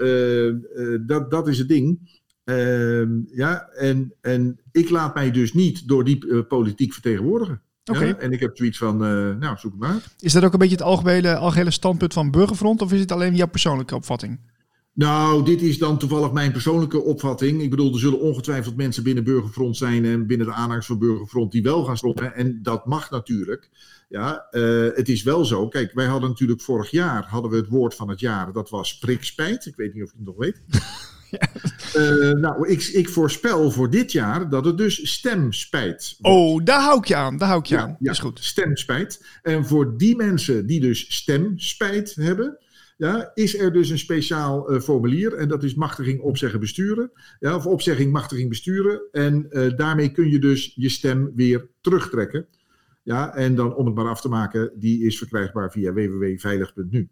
[1.02, 2.20] dat, dat is het ding.
[2.44, 7.62] Ehm, ja, en, en ik laat mij dus niet door die politiek vertegenwoordigen.
[7.86, 8.12] Okay.
[8.12, 10.84] en ik heb zoiets van, uh, nou, zoek maar Is dat ook een beetje het
[10.84, 14.40] algehele, algehele standpunt van Burgerfront of is het alleen jouw persoonlijke opvatting?
[14.94, 17.62] Nou, dit is dan toevallig mijn persoonlijke opvatting.
[17.62, 21.52] Ik bedoel, er zullen ongetwijfeld mensen binnen Burgerfront zijn en binnen de aanhangers van Burgerfront
[21.52, 22.36] die wel gaan stemmen.
[22.36, 23.70] En dat mag natuurlijk.
[24.10, 25.68] Ja, uh, het is wel zo.
[25.68, 28.54] Kijk, wij hadden natuurlijk vorig jaar hadden we het woord van het jaar.
[28.54, 29.66] Dat was prikspijt.
[29.66, 30.62] Ik weet niet of je het nog weet.
[31.98, 36.38] Uh, nou, ik, ik, voorspel voor dit jaar dat het dus stemspijt wordt.
[36.38, 37.38] Oh, daar hou ik je aan.
[37.38, 37.96] Daar hou ik je aan.
[38.00, 38.40] Ja, is goed.
[38.44, 39.26] Stemspijt.
[39.42, 42.58] En voor die mensen die dus stemspijt hebben,
[42.98, 45.34] ja, is er dus een speciaal uh, formulier.
[45.34, 47.12] En dat is machtiging opzeggen besturen.
[47.40, 49.02] Ja, of opzegging machtiging besturen.
[49.12, 52.48] En uh, daarmee kun je dus je stem weer terugtrekken.
[53.04, 57.10] Ja, en dan om het maar af te maken, die is verkrijgbaar via www.veilig.nu.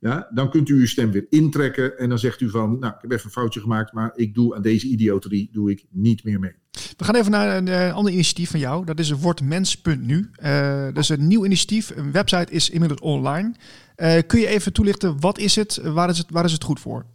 [0.00, 3.00] Ja, dan kunt u uw stem weer intrekken en dan zegt u van, nou, ik
[3.00, 6.38] heb even een foutje gemaakt, maar ik doe aan deze idioterie doe ik niet meer
[6.38, 6.52] mee.
[6.96, 8.84] We gaan even naar een, uh, ander initiatief van jou.
[8.84, 10.30] Dat is wordmens.nu.
[10.42, 11.92] Uh, dat is een nieuw initiatief.
[11.96, 13.54] Een website is inmiddels online.
[13.96, 15.80] Uh, kun je even toelichten, wat is het?
[15.82, 17.06] Waar is het, waar is het goed voor?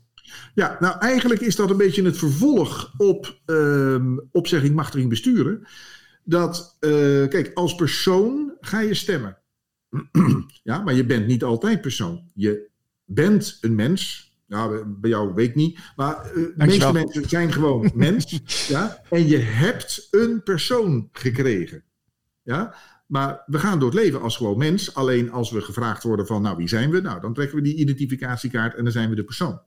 [0.54, 5.68] Ja, nou eigenlijk is dat een beetje het vervolg op uh, opzegging, machtiging, besturen.
[6.24, 6.78] Dat,
[7.30, 9.38] kijk, als persoon ga je stemmen.
[10.64, 12.30] ja, maar je bent niet altijd persoon.
[12.34, 12.74] Je
[13.06, 15.80] bent een mens Nou, bij jou weet ik niet.
[15.96, 18.42] Maar de meeste mensen zijn gewoon mens.
[18.68, 19.02] ja?
[19.10, 21.84] En je hebt een persoon gekregen.
[22.44, 22.76] Ja?
[23.08, 24.94] Maar we gaan door het leven als gewoon mens.
[24.94, 27.02] Alleen als we gevraagd worden van, nou, wie zijn we?
[27.02, 29.62] Nou, dan trekken we die identificatiekaart en dan zijn we de persoon.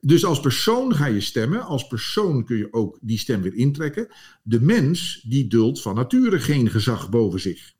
[0.00, 1.62] Dus als persoon ga je stemmen.
[1.62, 4.08] Als persoon kun je ook die stem weer intrekken.
[4.42, 7.72] De mens, die duldt van nature geen gezag boven zich.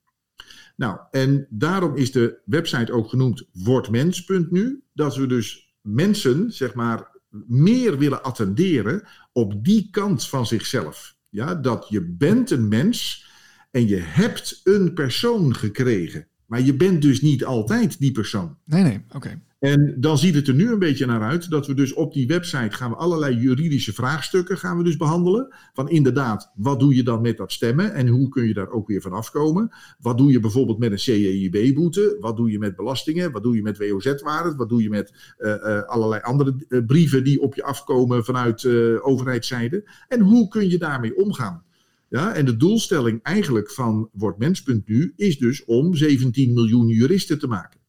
[0.80, 4.82] Nou, en daarom is de website ook genoemd wordmens.nu.
[4.92, 11.16] Dat we dus mensen, zeg maar, meer willen attenderen op die kant van zichzelf.
[11.28, 13.26] Ja, dat je bent een mens
[13.70, 16.26] en je hebt een persoon gekregen.
[16.50, 18.56] Maar je bent dus niet altijd die persoon.
[18.64, 19.40] Nee, nee, oké.
[19.58, 22.26] En dan ziet het er nu een beetje naar uit dat we dus op die
[22.26, 25.54] website gaan we allerlei juridische vraagstukken gaan we dus behandelen.
[25.72, 28.88] Van inderdaad, wat doe je dan met dat stemmen en hoe kun je daar ook
[28.88, 29.70] weer van afkomen?
[29.98, 32.16] Wat doe je bijvoorbeeld met een CEIB-boete?
[32.20, 33.32] Wat doe je met belastingen?
[33.32, 34.56] Wat doe je met WOZ-waarden?
[34.56, 38.66] Wat doe je met uh, uh, allerlei andere uh, brieven die op je afkomen vanuit
[39.02, 39.90] overheidszijde?
[40.08, 41.62] En hoe kun je daarmee omgaan?
[42.10, 47.80] Ja, en de doelstelling eigenlijk van WordMens.nu is dus om 17 miljoen juristen te maken.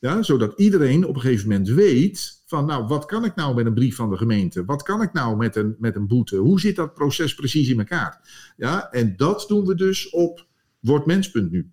[0.00, 3.66] Ja, zodat iedereen op een gegeven moment weet van, nou, wat kan ik nou met
[3.66, 4.64] een brief van de gemeente?
[4.64, 6.36] Wat kan ik nou met een, met een boete?
[6.36, 8.20] Hoe zit dat proces precies in elkaar?
[8.56, 10.46] Ja, en dat doen we dus op
[10.80, 11.72] wordmens.nu.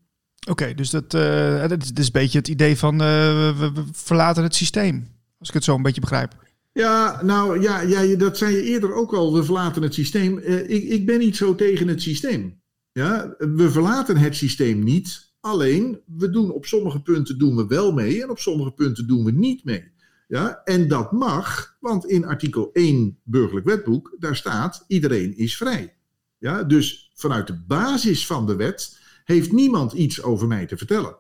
[0.49, 4.55] Oké, dus dat, uh, dat, is, een beetje het idee van we, we, verlaten het
[4.55, 5.07] systeem.
[5.39, 6.44] Als ik het zo een beetje begrijp.
[6.79, 9.33] Ja, nou ja, ja dat zei je eerder ook al.
[9.33, 10.38] We verlaten het systeem.
[10.38, 12.61] Uh, ik, ik ben niet zo tegen het systeem.
[12.91, 15.33] Ja, we verlaten het systeem niet.
[15.39, 19.23] Alleen, we doen op sommige punten doen we wel mee en op sommige punten doen
[19.23, 19.91] we niet mee.
[20.27, 25.95] Ja, en dat mag, want in artikel 1 burgerlijk wetboek, daar staat iedereen is vrij.
[26.38, 31.15] Ja, dus vanuit de basis van de wet heeft niemand iets over mij te vertellen.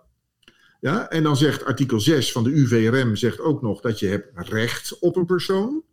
[0.79, 4.49] Ja, en dan zegt artikel 6 van de UVRM zegt ook nog dat je hebt
[4.49, 5.83] recht op een persoon.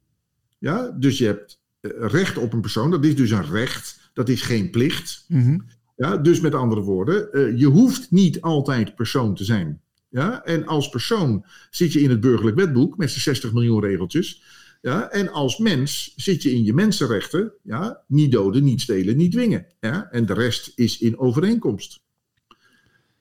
[0.59, 4.29] Ja, dus je hebt eh, recht op een persoon, dat is dus een recht, dat
[4.29, 5.25] is geen plicht.
[5.29, 5.65] Mm
[6.03, 9.81] ja, dus met andere woorden, uh, je hoeft niet altijd persoon te zijn.
[10.09, 10.45] Ja?
[10.45, 14.43] En als persoon zit je in het burgerlijk wetboek met zijn 60 miljoen regeltjes.
[14.81, 15.11] Ja?
[15.11, 17.53] En als mens zit je in je mensenrechten.
[17.63, 18.03] Ja?
[18.07, 19.67] Niet doden, niet stelen, niet dwingen.
[19.81, 20.09] Ja?
[20.11, 22.02] En de rest is in overeenkomst.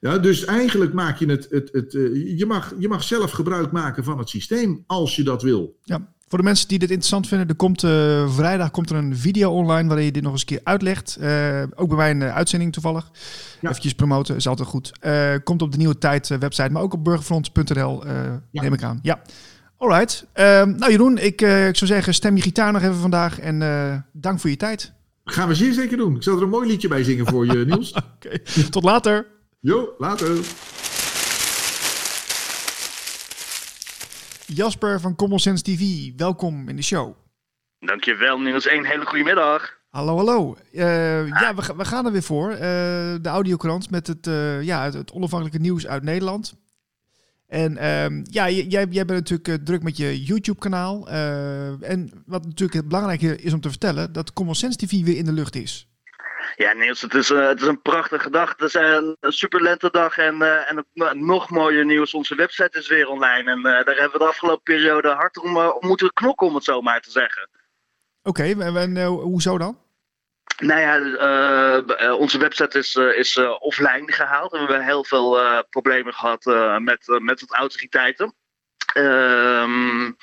[0.02, 1.48] Ja, dus eigenlijk maak je het.
[1.50, 5.24] het, het uh, je, mag, je mag zelf gebruik maken van het systeem als je
[5.24, 5.78] dat wil.
[5.84, 6.08] Ja.
[6.28, 9.52] Voor de mensen die dit interessant vinden, er komt uh, vrijdag komt er een video
[9.52, 11.18] online waarin je dit nog eens een keer uitlegt.
[11.22, 13.12] Uh, ook bij mij een uitzending toevallig.
[13.60, 13.70] Ja.
[13.70, 14.92] Eventjes promoten, is altijd goed.
[15.44, 18.42] Komt op de Nieuwe Tijd website, maar ook op burgerfront.nl ja.
[18.52, 19.00] neem ik aan.
[19.02, 19.22] Ja,
[19.78, 20.26] alright.
[20.34, 24.40] Ehm, nou Jeroen, ik, ik zou zeggen stem je gitaar nog even vandaag en dank
[24.40, 24.94] voor je tijd.
[25.26, 26.16] Gaan we zeer zeker doen.
[26.16, 27.94] Ik zal er een mooi liedje bij zingen voor je, Niels.
[27.94, 28.42] okay.
[28.70, 29.26] Tot later.
[29.64, 30.28] Jo, later.
[34.46, 37.16] Jasper van Common Sense TV, welkom in de show.
[37.80, 39.78] Dankjewel Niels, een hele goede middag.
[39.90, 40.58] Hallo, hallo.
[40.74, 42.52] Uh, ja, we, we, gaan er weer voor.
[42.52, 46.56] Uh, de audiokrant met het, uh, ja, het, het, onafhankelijke nieuws uit Nederland.
[47.48, 51.10] En ehm, ja, jij, jij bent natuurlijk druk met je YouTube-kanaal.
[51.10, 55.26] en wat natuurlijk het belangrijke is om te vertellen, dat Common Sense TV weer in
[55.26, 55.91] de lucht is.
[56.56, 58.50] Ja, Niels, het is, uh, het is een prachtige dag.
[58.50, 62.14] Het is een, een super lentedag en, uh, en het nog mooier nieuws.
[62.14, 63.52] Onze website is weer online.
[63.52, 66.82] En daar hebben we de afgelopen periode hard om, om moeten knokken, om het zo
[66.82, 67.50] maar te zeggen.
[68.24, 69.80] Oké, okay, en hoezo dan?
[70.58, 74.54] Nou ja, onze website is, is offline gehaald.
[74.54, 76.46] En we hebben heel veel problemen gehad
[76.80, 78.36] met, met het autoriteiten.
[78.94, 80.16] Um,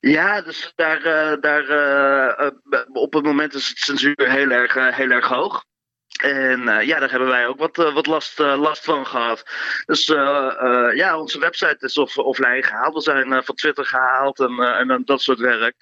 [0.00, 2.50] ja, dus daar, uh, daar uh,
[2.92, 5.64] op het moment is het censuur heel erg, heel erg hoog.
[6.22, 9.42] En ja, daar hebben wij ook wat, wat last, last van gehad.
[9.86, 10.06] Dus
[10.94, 12.94] ja, onze website is off offline gehaald.
[12.94, 15.74] We zijn van Twitter gehaald en, en dat soort werk.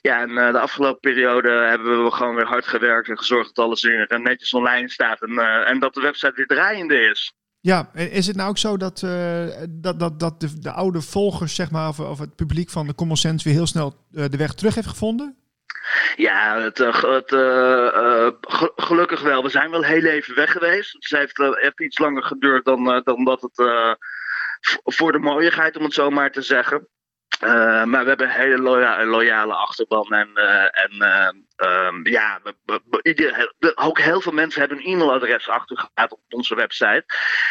[0.00, 3.82] Ja, en de afgelopen periode hebben we gewoon weer hard gewerkt en gezorgd dat alles
[3.82, 5.22] weer netjes online staat.
[5.22, 7.34] En, en dat de website weer draaiende is.
[7.64, 11.54] Ja, is het nou ook zo dat, uh, dat, dat, dat de, de, oude volgers,
[11.54, 14.36] zeg maar, of, of, het publiek van de Common Sense weer heel snel uh, de
[14.36, 15.36] weg terug heeft gevonden?
[16.16, 17.30] Ja, het, uh, het
[18.76, 19.42] gelukkig wel.
[19.42, 20.92] We zijn wel heel even weg geweest.
[20.92, 23.96] Het heeft even iets langer geduurd dan, dan dat het
[24.84, 26.88] voor de mooiigheid, om het zo maar te zeggen.
[27.42, 30.12] Uh, maar we hebben een hele loya loyale achterban.
[30.12, 32.40] En, uh, en uh, um, ja,
[33.74, 37.04] ook heel veel mensen hebben een e-mailadres achtergelaten op onze website.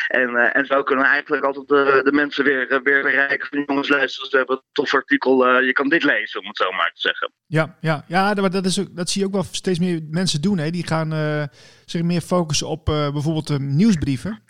[0.08, 3.48] En, en zo kunnen we eigenlijk altijd de, de mensen weer, weer bereiken.
[3.48, 5.60] Van jongens, luister, we hebben een tof artikel.
[5.60, 7.32] je kan dit lezen, om het zo maar te zeggen.
[7.48, 10.58] Ja, ja, ja dat, is ook, dat zie je ook wel steeds meer mensen doen.
[10.58, 10.70] Hè.
[10.70, 11.50] Die gaan
[11.86, 14.44] zich meer focussen op bijvoorbeeld nieuwsbrieven.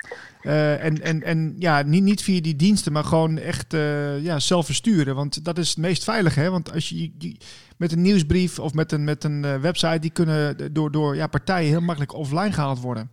[0.43, 3.73] En, en, en ja, niet, niet via die diensten, maar gewoon echt
[4.21, 5.15] ja, zelf versturen.
[5.15, 6.49] Want dat is het meest veilig, hè?
[6.49, 7.38] Want als je,
[7.77, 11.69] met een nieuwsbrief of met een, met een website, die kunnen door, door ja, partijen
[11.69, 13.12] heel makkelijk offline gehaald worden.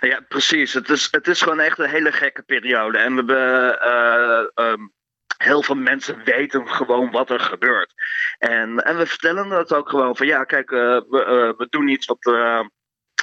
[0.00, 0.72] Ja, precies.
[0.72, 2.98] Het is, het is gewoon echt een hele gekke periode.
[2.98, 4.64] En we hebben.
[4.64, 4.94] Um,
[5.36, 7.92] heel veel mensen weten gewoon wat er gebeurt.
[8.38, 11.88] En, en we vertellen dat ook gewoon van ja, kijk, uh, we, uh, we, doen
[11.88, 12.60] iets wat, uh,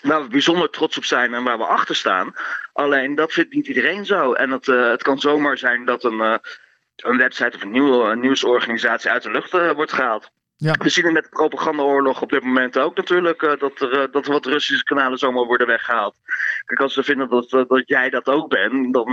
[0.04, 2.34] waar we bijzonder trots op zijn en waar we achter staan.
[2.74, 4.34] Alleen dat vindt niet iedereen zo.
[4.34, 6.20] En het, het kan zomaar zijn dat een,
[6.96, 10.32] een website of een, nieuwe, een nieuwsorganisatie uit de lucht wordt gehaald.
[10.64, 10.76] Ja.
[10.78, 14.12] We zien het met de propagandaoorlog op dit moment ook natuurlijk, uh, dat, er, uh,
[14.12, 16.16] dat wat Russische kanalen zomaar worden weggehaald.
[16.66, 19.12] Kijk, als ze vinden dat, uh, dat jij dat ook bent, dan,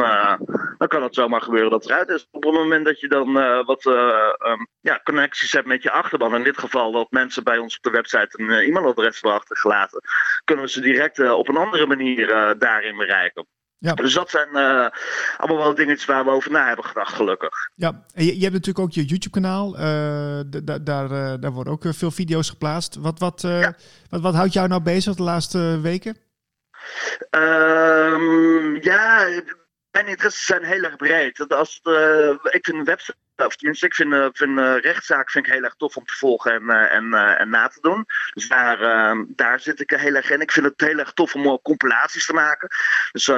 [0.78, 2.28] dan kan het zomaar gebeuren dat eruit is.
[2.30, 3.32] Op het moment dat je dan
[3.64, 7.76] wat um, ja, connecties hebt met je achterban, in dit geval dat mensen bij ons
[7.76, 10.00] op de website een e-mailadres hebben achtergelaten,
[10.44, 12.26] kunnen we ze direct op een andere manier
[12.58, 13.46] daarin bereiken.
[13.82, 13.94] Ja.
[13.94, 14.86] Dus dat zijn uh,
[15.36, 17.70] allemaal wel dingetjes waar we over na hebben gedacht, gelukkig.
[17.74, 19.74] Ja, en je, je hebt natuurlijk ook je YouTube-kanaal.
[19.74, 20.40] Uh,
[20.82, 22.96] daar, uh, daar worden ook veel video's geplaatst.
[22.96, 23.74] Wat, wat, ja.
[24.10, 26.16] wat, wat houdt jou nou bezig de laatste weken?
[27.30, 29.26] Um, ja,
[29.90, 31.48] mijn interesses zijn heel erg breed.
[31.48, 31.80] Als,
[32.42, 35.62] ik vind een website of tenminste, ik vind, uh, vind uh, rechtszaak vind ik heel
[35.62, 38.06] erg tof om te volgen en, uh, en, en na te doen.
[38.32, 40.40] Dus daar, ehm, daar zit ik heel erg in.
[40.40, 42.68] Ik vind het heel erg tof om compilaties te maken.
[43.12, 43.28] Dus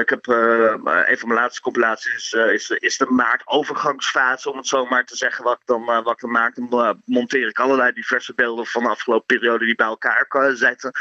[0.00, 5.04] ik heb een van mijn laatste compilaties is, is de maartovergangsfase, om het zo maar
[5.04, 6.54] te zeggen, wat ik dan, wat ik dan maak.
[6.54, 10.92] Dan monteer ik allerlei diverse beelden van de afgelopen periode die bij elkaar zetten.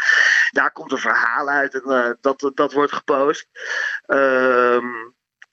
[0.51, 3.47] Daar komt een verhaal uit en dat, dat wordt gepost.
[4.05, 4.85] Ehm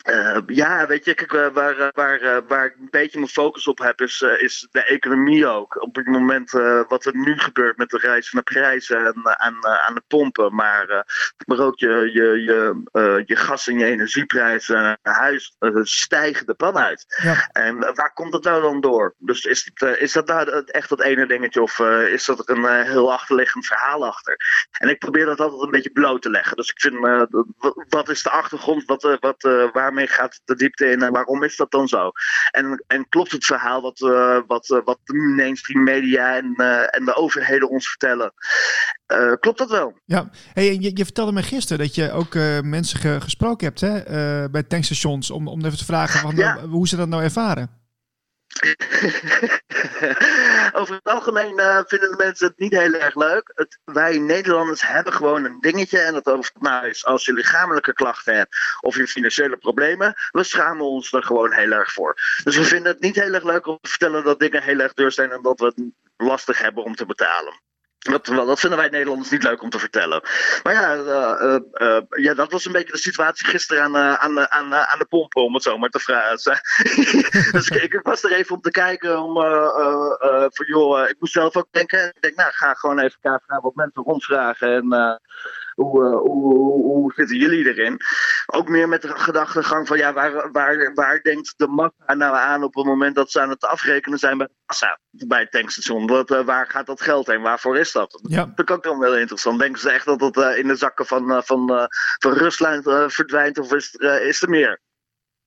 [0.09, 4.01] uh, ja, weet je, kijk, waar, waar, waar ik een beetje mijn focus op heb,
[4.01, 5.83] is, is de economie ook.
[5.83, 9.67] Op het moment uh, wat er nu gebeurt met de van de prijzen en, aan,
[9.67, 11.07] aan de pompen, maar,
[11.47, 16.79] maar ook je, je, je, je gas- en je energieprijzen en huis stijgen de pan
[16.79, 17.05] uit.
[17.23, 17.49] Ja.
[17.53, 19.15] En waar komt dat nou dan door?
[19.19, 22.85] Dus is, het, is dat nou echt dat ene dingetje of is dat er een
[22.85, 24.37] heel achterliggend verhaal achter?
[24.79, 26.57] En ik probeer dat altijd een beetje bloot te leggen.
[26.57, 26.97] Dus ik vind,
[27.89, 28.85] wat is de achtergrond?
[28.85, 29.43] Wat, wat,
[30.07, 32.11] gaat de diepte in en waarom is dat dan zo?
[32.51, 36.97] En, en klopt het verhaal wat, uh, wat, uh, wat de mainstream media en, uh,
[36.97, 38.33] en de overheden ons vertellen?
[39.41, 39.99] klopt dat wel?
[40.05, 42.35] Ja, hey, je, je vertelde me gisteren dat je ook
[42.65, 46.67] mensen ge gesproken hebt hè, bij tankstations om, om even te vragen van, ja.
[46.67, 47.78] hoe ze dat nou ervaren.
[50.81, 53.53] Over het algemeen uh, vinden de mensen het niet heel erg leuk.
[53.55, 55.99] Het, wij Nederlanders hebben gewoon een dingetje.
[55.99, 60.15] En dat of nou is als je lichamelijke klachten hebt of je financiële problemen.
[60.31, 62.15] We schamen ons er gewoon heel erg voor.
[62.45, 64.95] Dus we vinden het niet heel erg leuk om te vertellen dat dingen heel erg
[64.95, 65.83] duur zijn en dat we het
[66.17, 67.61] lastig hebben om te betalen.
[68.11, 70.23] Dat, dat vinden wij Nederlanders niet leuk om te vertellen.
[70.63, 74.75] Maar ja, uh, uh, ja dat was een beetje de situatie gisteren aan, aan, aan,
[74.75, 76.37] aan de pompen, om het zo maar te vragen.
[77.53, 79.23] dus ik, ik, was er even om te kijken.
[79.23, 79.35] Om,
[80.53, 82.07] voor, joh, ik moest zelf ook denken.
[82.09, 84.69] Ik denk, nou, ga gewoon even kijken wat mensen rondvragen.
[84.69, 85.21] En
[85.83, 87.97] hoe, hoe, hoe, zitten jullie erin?
[88.47, 92.63] Ook meer met de gedachtegang van ja, waar, waar, waar denkt de massa nou aan
[92.63, 96.07] op het moment dat ze aan het afrekenen zijn bij de massa, bij het tankstation?
[96.07, 97.41] Wat, uh, waar gaat dat geld heen?
[97.41, 98.21] Waarvoor is dat?
[98.23, 98.53] Ja.
[98.55, 99.59] Dat is ook wel interessant.
[99.59, 101.89] Denken ze echt dat het uh, in de zakken van, van,
[102.19, 104.81] van Rusland verdwijnt of is, is er meer?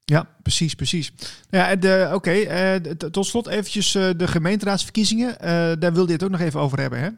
[0.03, 1.11] Ja, precies, precies.
[1.49, 2.09] Ja, oké.
[2.13, 2.79] Okay,
[3.11, 5.35] tot slot eventjes de gemeenteraadsverkiezingen.
[5.79, 7.09] daar wilde je het ook nog even over hebben, hè?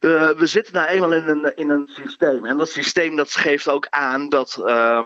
[0.00, 2.46] Uh, we zitten nou eenmaal in een, in een systeem.
[2.46, 5.02] En dat systeem dat geeft ook aan dat, uh,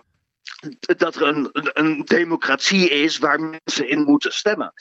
[0.97, 4.73] dat er een, een, democratie is waar mensen in moeten stemmen.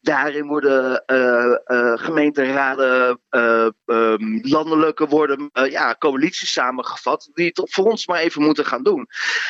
[0.00, 1.52] Daarin worden uh,
[1.94, 8.82] gemeenteraden, um, landelijke worden ja, coalities samengevat die het voor ons maar even moeten gaan
[8.82, 9.06] doen.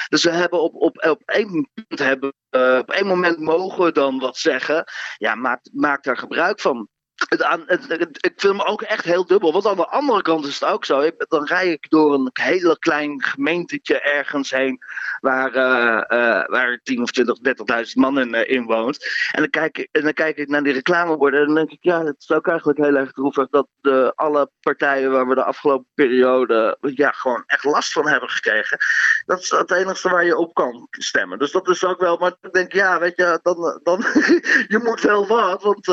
[0.09, 2.33] Dus we hebben op, op, op één punt hebben,
[2.81, 4.85] op één moment mogen we dan wat zeggen.
[5.17, 6.89] Ja, maak, maak daar gebruik van.
[7.17, 9.53] Ik vind me ook echt heel dubbel.
[9.53, 11.01] Want aan de andere kant is het ook zo.
[11.01, 14.79] Ik, dan rij ik door een hele klein gemeentetje ergens heen.
[15.21, 17.39] Waar, uh, waar 10 of 20,
[17.87, 19.07] 30.000 man in, uh, in, woont.
[19.33, 21.41] En dan, kijk ik, en dan kijk ik naar die reclameborden.
[21.41, 23.49] En dan denk ik, ja, het is ook eigenlijk heel erg droevig.
[23.49, 26.79] Dat de, alle partijen waar we de afgelopen periode.
[26.81, 28.79] ja, gewoon echt last van hebben gekregen.
[29.27, 31.39] Dat is het enige waar je op kan stemmen.
[31.39, 32.17] Dus dat is ook wel.
[32.17, 33.81] Maar ik denk, ja, weet je, dan.
[33.83, 33.99] dan
[34.75, 35.63] je moet wel wat.
[35.63, 35.87] Want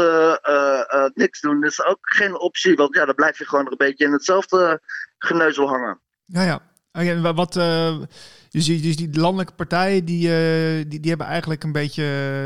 [1.16, 2.76] niks doen is ook geen optie.
[2.76, 4.82] Want ja, dan blijf je gewoon een beetje in hetzelfde
[5.18, 6.00] geneuzel hangen.
[6.26, 6.72] Ja, ja.
[6.92, 8.00] En wat, uh,
[8.50, 12.04] dus, die, dus die landelijke partijen die, uh, die, die hebben eigenlijk een beetje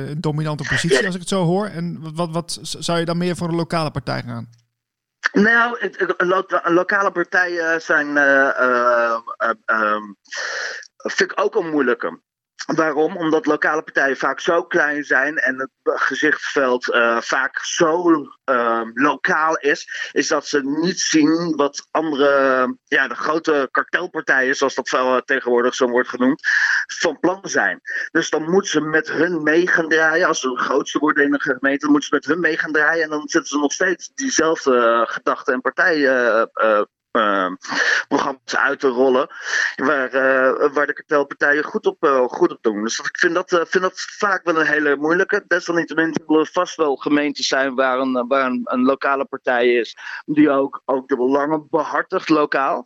[0.09, 1.65] een dominante positie, als ik het zo hoor.
[1.65, 4.49] En wat, wat zou je dan meer voor een lokale partij gaan?
[5.31, 6.13] Nou, het,
[6.63, 9.17] lokale partijen zijn uh,
[9.65, 10.01] uh,
[10.97, 12.19] vind ik ook een moeilijke.
[12.65, 13.17] Waarom?
[13.17, 18.11] Omdat lokale partijen vaak zo klein zijn en het gezichtsveld uh, vaak zo
[18.45, 24.75] uh, lokaal is, is dat ze niet zien wat andere, ja, de grote kartelpartijen, zoals
[24.75, 26.41] dat wel tegenwoordig zo wordt genoemd,
[26.99, 27.81] van plan zijn.
[28.11, 30.27] Dus dan moeten ze met hun mee draaien.
[30.27, 33.03] Als ze de grootste worden in een gemeente, dan moeten ze met hun mee draaien
[33.03, 36.49] en dan zetten ze nog steeds diezelfde gedachten en partijen
[38.07, 39.27] programma's uit te rollen.
[39.75, 42.83] Waar, uh, waar de kartelpartijen goed op, uh, goed op doen.
[42.83, 45.43] Dus ik vind dat, vind dat vaak wel een hele moeilijke.
[45.47, 49.97] Desalniettemin zullen er vast wel gemeentes zijn waar een, waar een lokale partij is.
[50.25, 52.85] Die ook, ook de belangen behartigt lokaal.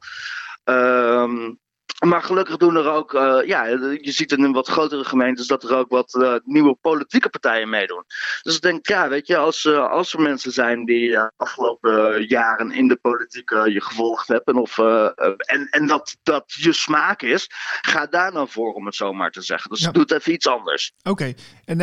[0.63, 1.51] Ehm,
[1.99, 5.75] maar gelukkig doen er ook, uh, ja, je ziet in wat grotere gemeentes dat er
[5.75, 8.03] ook wat uh, nieuwe politieke partijen meedoen.
[8.41, 12.71] Dus ik denk, ja, weet je, als, uh, als er mensen zijn die afgelopen jaren
[12.71, 17.47] in de politiek je gevolgd hebben of, en, en dat, dat je smaak is,
[17.81, 19.69] ga daar dan voor, om het zo maar te zeggen.
[19.69, 19.91] Dus ja.
[19.91, 20.93] doe het even iets anders.
[21.03, 21.35] Oké, okay.
[21.65, 21.77] en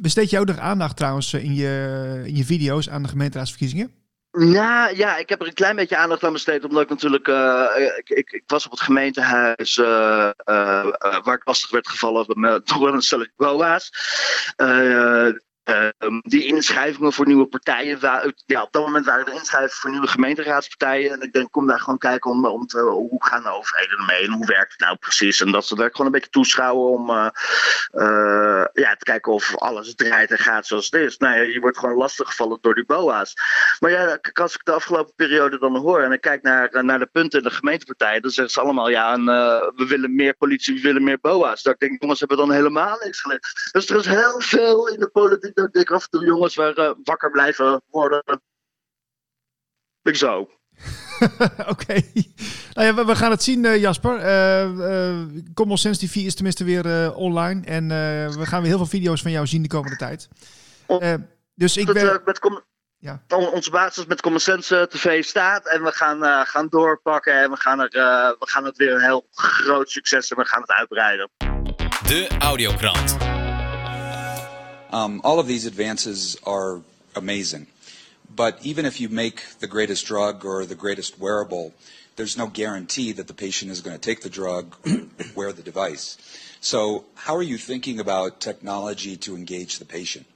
[0.00, 4.00] besteed je ook nog aandacht trouwens in je, in je video's aan de gemeenteraadsverkiezingen?
[4.32, 6.64] Nou ja, ik heb er een klein beetje aandacht aan besteed.
[6.64, 7.28] Omdat ik natuurlijk.
[7.28, 7.66] Uh,
[7.96, 9.76] ik, ik, ik, was op het gemeentehuis.
[9.76, 10.30] Uh,
[11.22, 12.40] waar ik lastig werd gevallen.
[12.40, 13.90] Met, toch wel een stelletje BOA's.
[15.64, 17.98] Ehm, die inschrijvingen voor nieuwe partijen,
[18.46, 21.12] ja, op dat moment waren er inschrijvingen voor nieuwe gemeenteraadspartijen.
[21.12, 24.26] En ik denk, kom daar gewoon kijken om, om te, hoe gaan de overheden ermee
[24.26, 25.40] en hoe werkt het nou precies.
[25.40, 27.28] En dat ze daar gewoon een beetje toeschouwen om uh,
[27.92, 31.16] uh, ja, te kijken of alles draait en gaat zoals het is.
[31.16, 33.34] Nou ja, je wordt gewoon lastiggevallen door die BOA's.
[33.78, 37.08] Maar ja, als ik de afgelopen periode dan hoor en ik kijk naar, naar de
[37.12, 39.16] punten in de gemeentepartijen, dan zeggen ze allemaal, ja,
[39.74, 41.62] we willen meer politie, we willen meer BOA's.
[41.62, 43.70] Dat ik denk, jongens, hebben dan helemaal niks geleerd.
[43.72, 46.78] Dus er is heel veel in de politiek dat ik af en toe jongens waar
[46.78, 48.42] uh, wakker blijven worden.
[50.02, 50.38] Ik zo.
[51.72, 52.02] Oké.
[52.74, 54.18] Nou ja, we, we, gaan het zien, uh, Jasper.
[54.18, 57.64] Uh, Common Sense TV is tenminste weer online.
[57.64, 57.88] En
[58.38, 60.28] we gaan weer heel veel video's van jou zien de komende tijd.
[61.54, 62.20] dus ik ben...
[62.24, 62.62] met
[62.98, 63.22] ja.
[63.28, 65.68] Onze basis met Common Sense TV staat.
[65.68, 67.42] En we gaan, gaan doorpakken.
[67.42, 67.90] En we gaan, er,
[68.38, 71.30] we gaan het weer een heel groot succes en we gaan het uitbreiden.
[72.06, 73.39] De Audiokrant.
[74.90, 76.82] Um, all of these advances are
[77.14, 77.68] amazing.
[78.34, 81.74] But even if you make the greatest drug or the greatest wearable,
[82.16, 84.76] there's no guarantee that the patient is going to take the drug,
[85.34, 86.18] wear the device.
[86.60, 90.26] So, how are you thinking about technology to engage the patient?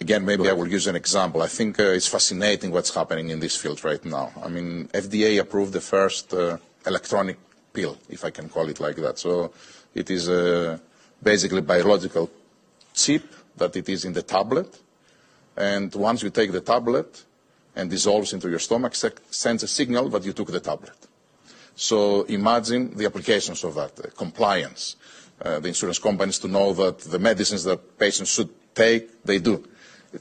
[0.00, 1.42] Again, maybe I will use an example.
[1.42, 4.32] I think uh, it's fascinating what's happening in this field right now.
[4.42, 7.38] I mean, FDA approved the first uh, electronic
[7.72, 9.18] pill, if I can call it like that.
[9.18, 9.52] So,
[9.94, 10.78] it is uh,
[11.22, 12.30] basically biological
[12.94, 13.24] chip
[13.62, 14.70] that it is in the tablet.
[15.56, 17.24] And once you take the tablet
[17.76, 20.98] and dissolves into your stomach, sends a signal that you took the tablet.
[21.74, 24.96] So imagine the applications of that, uh, compliance.
[25.40, 29.64] Uh, the insurance companies to know that the medicines that patients should take, they do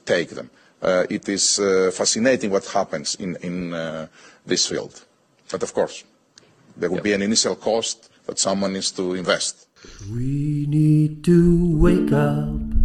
[0.05, 0.49] take them.
[0.81, 4.07] Uh, it is uh, fascinating what happens in, in uh,
[4.45, 5.05] this field.
[5.51, 6.03] But of course,
[6.75, 7.03] there will yep.
[7.03, 9.67] be an initial cost that someone needs to invest.
[10.09, 12.70] We need to wake up,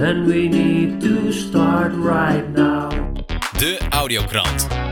[0.00, 2.88] And we need to start right now.
[3.58, 4.87] De Audiokrant.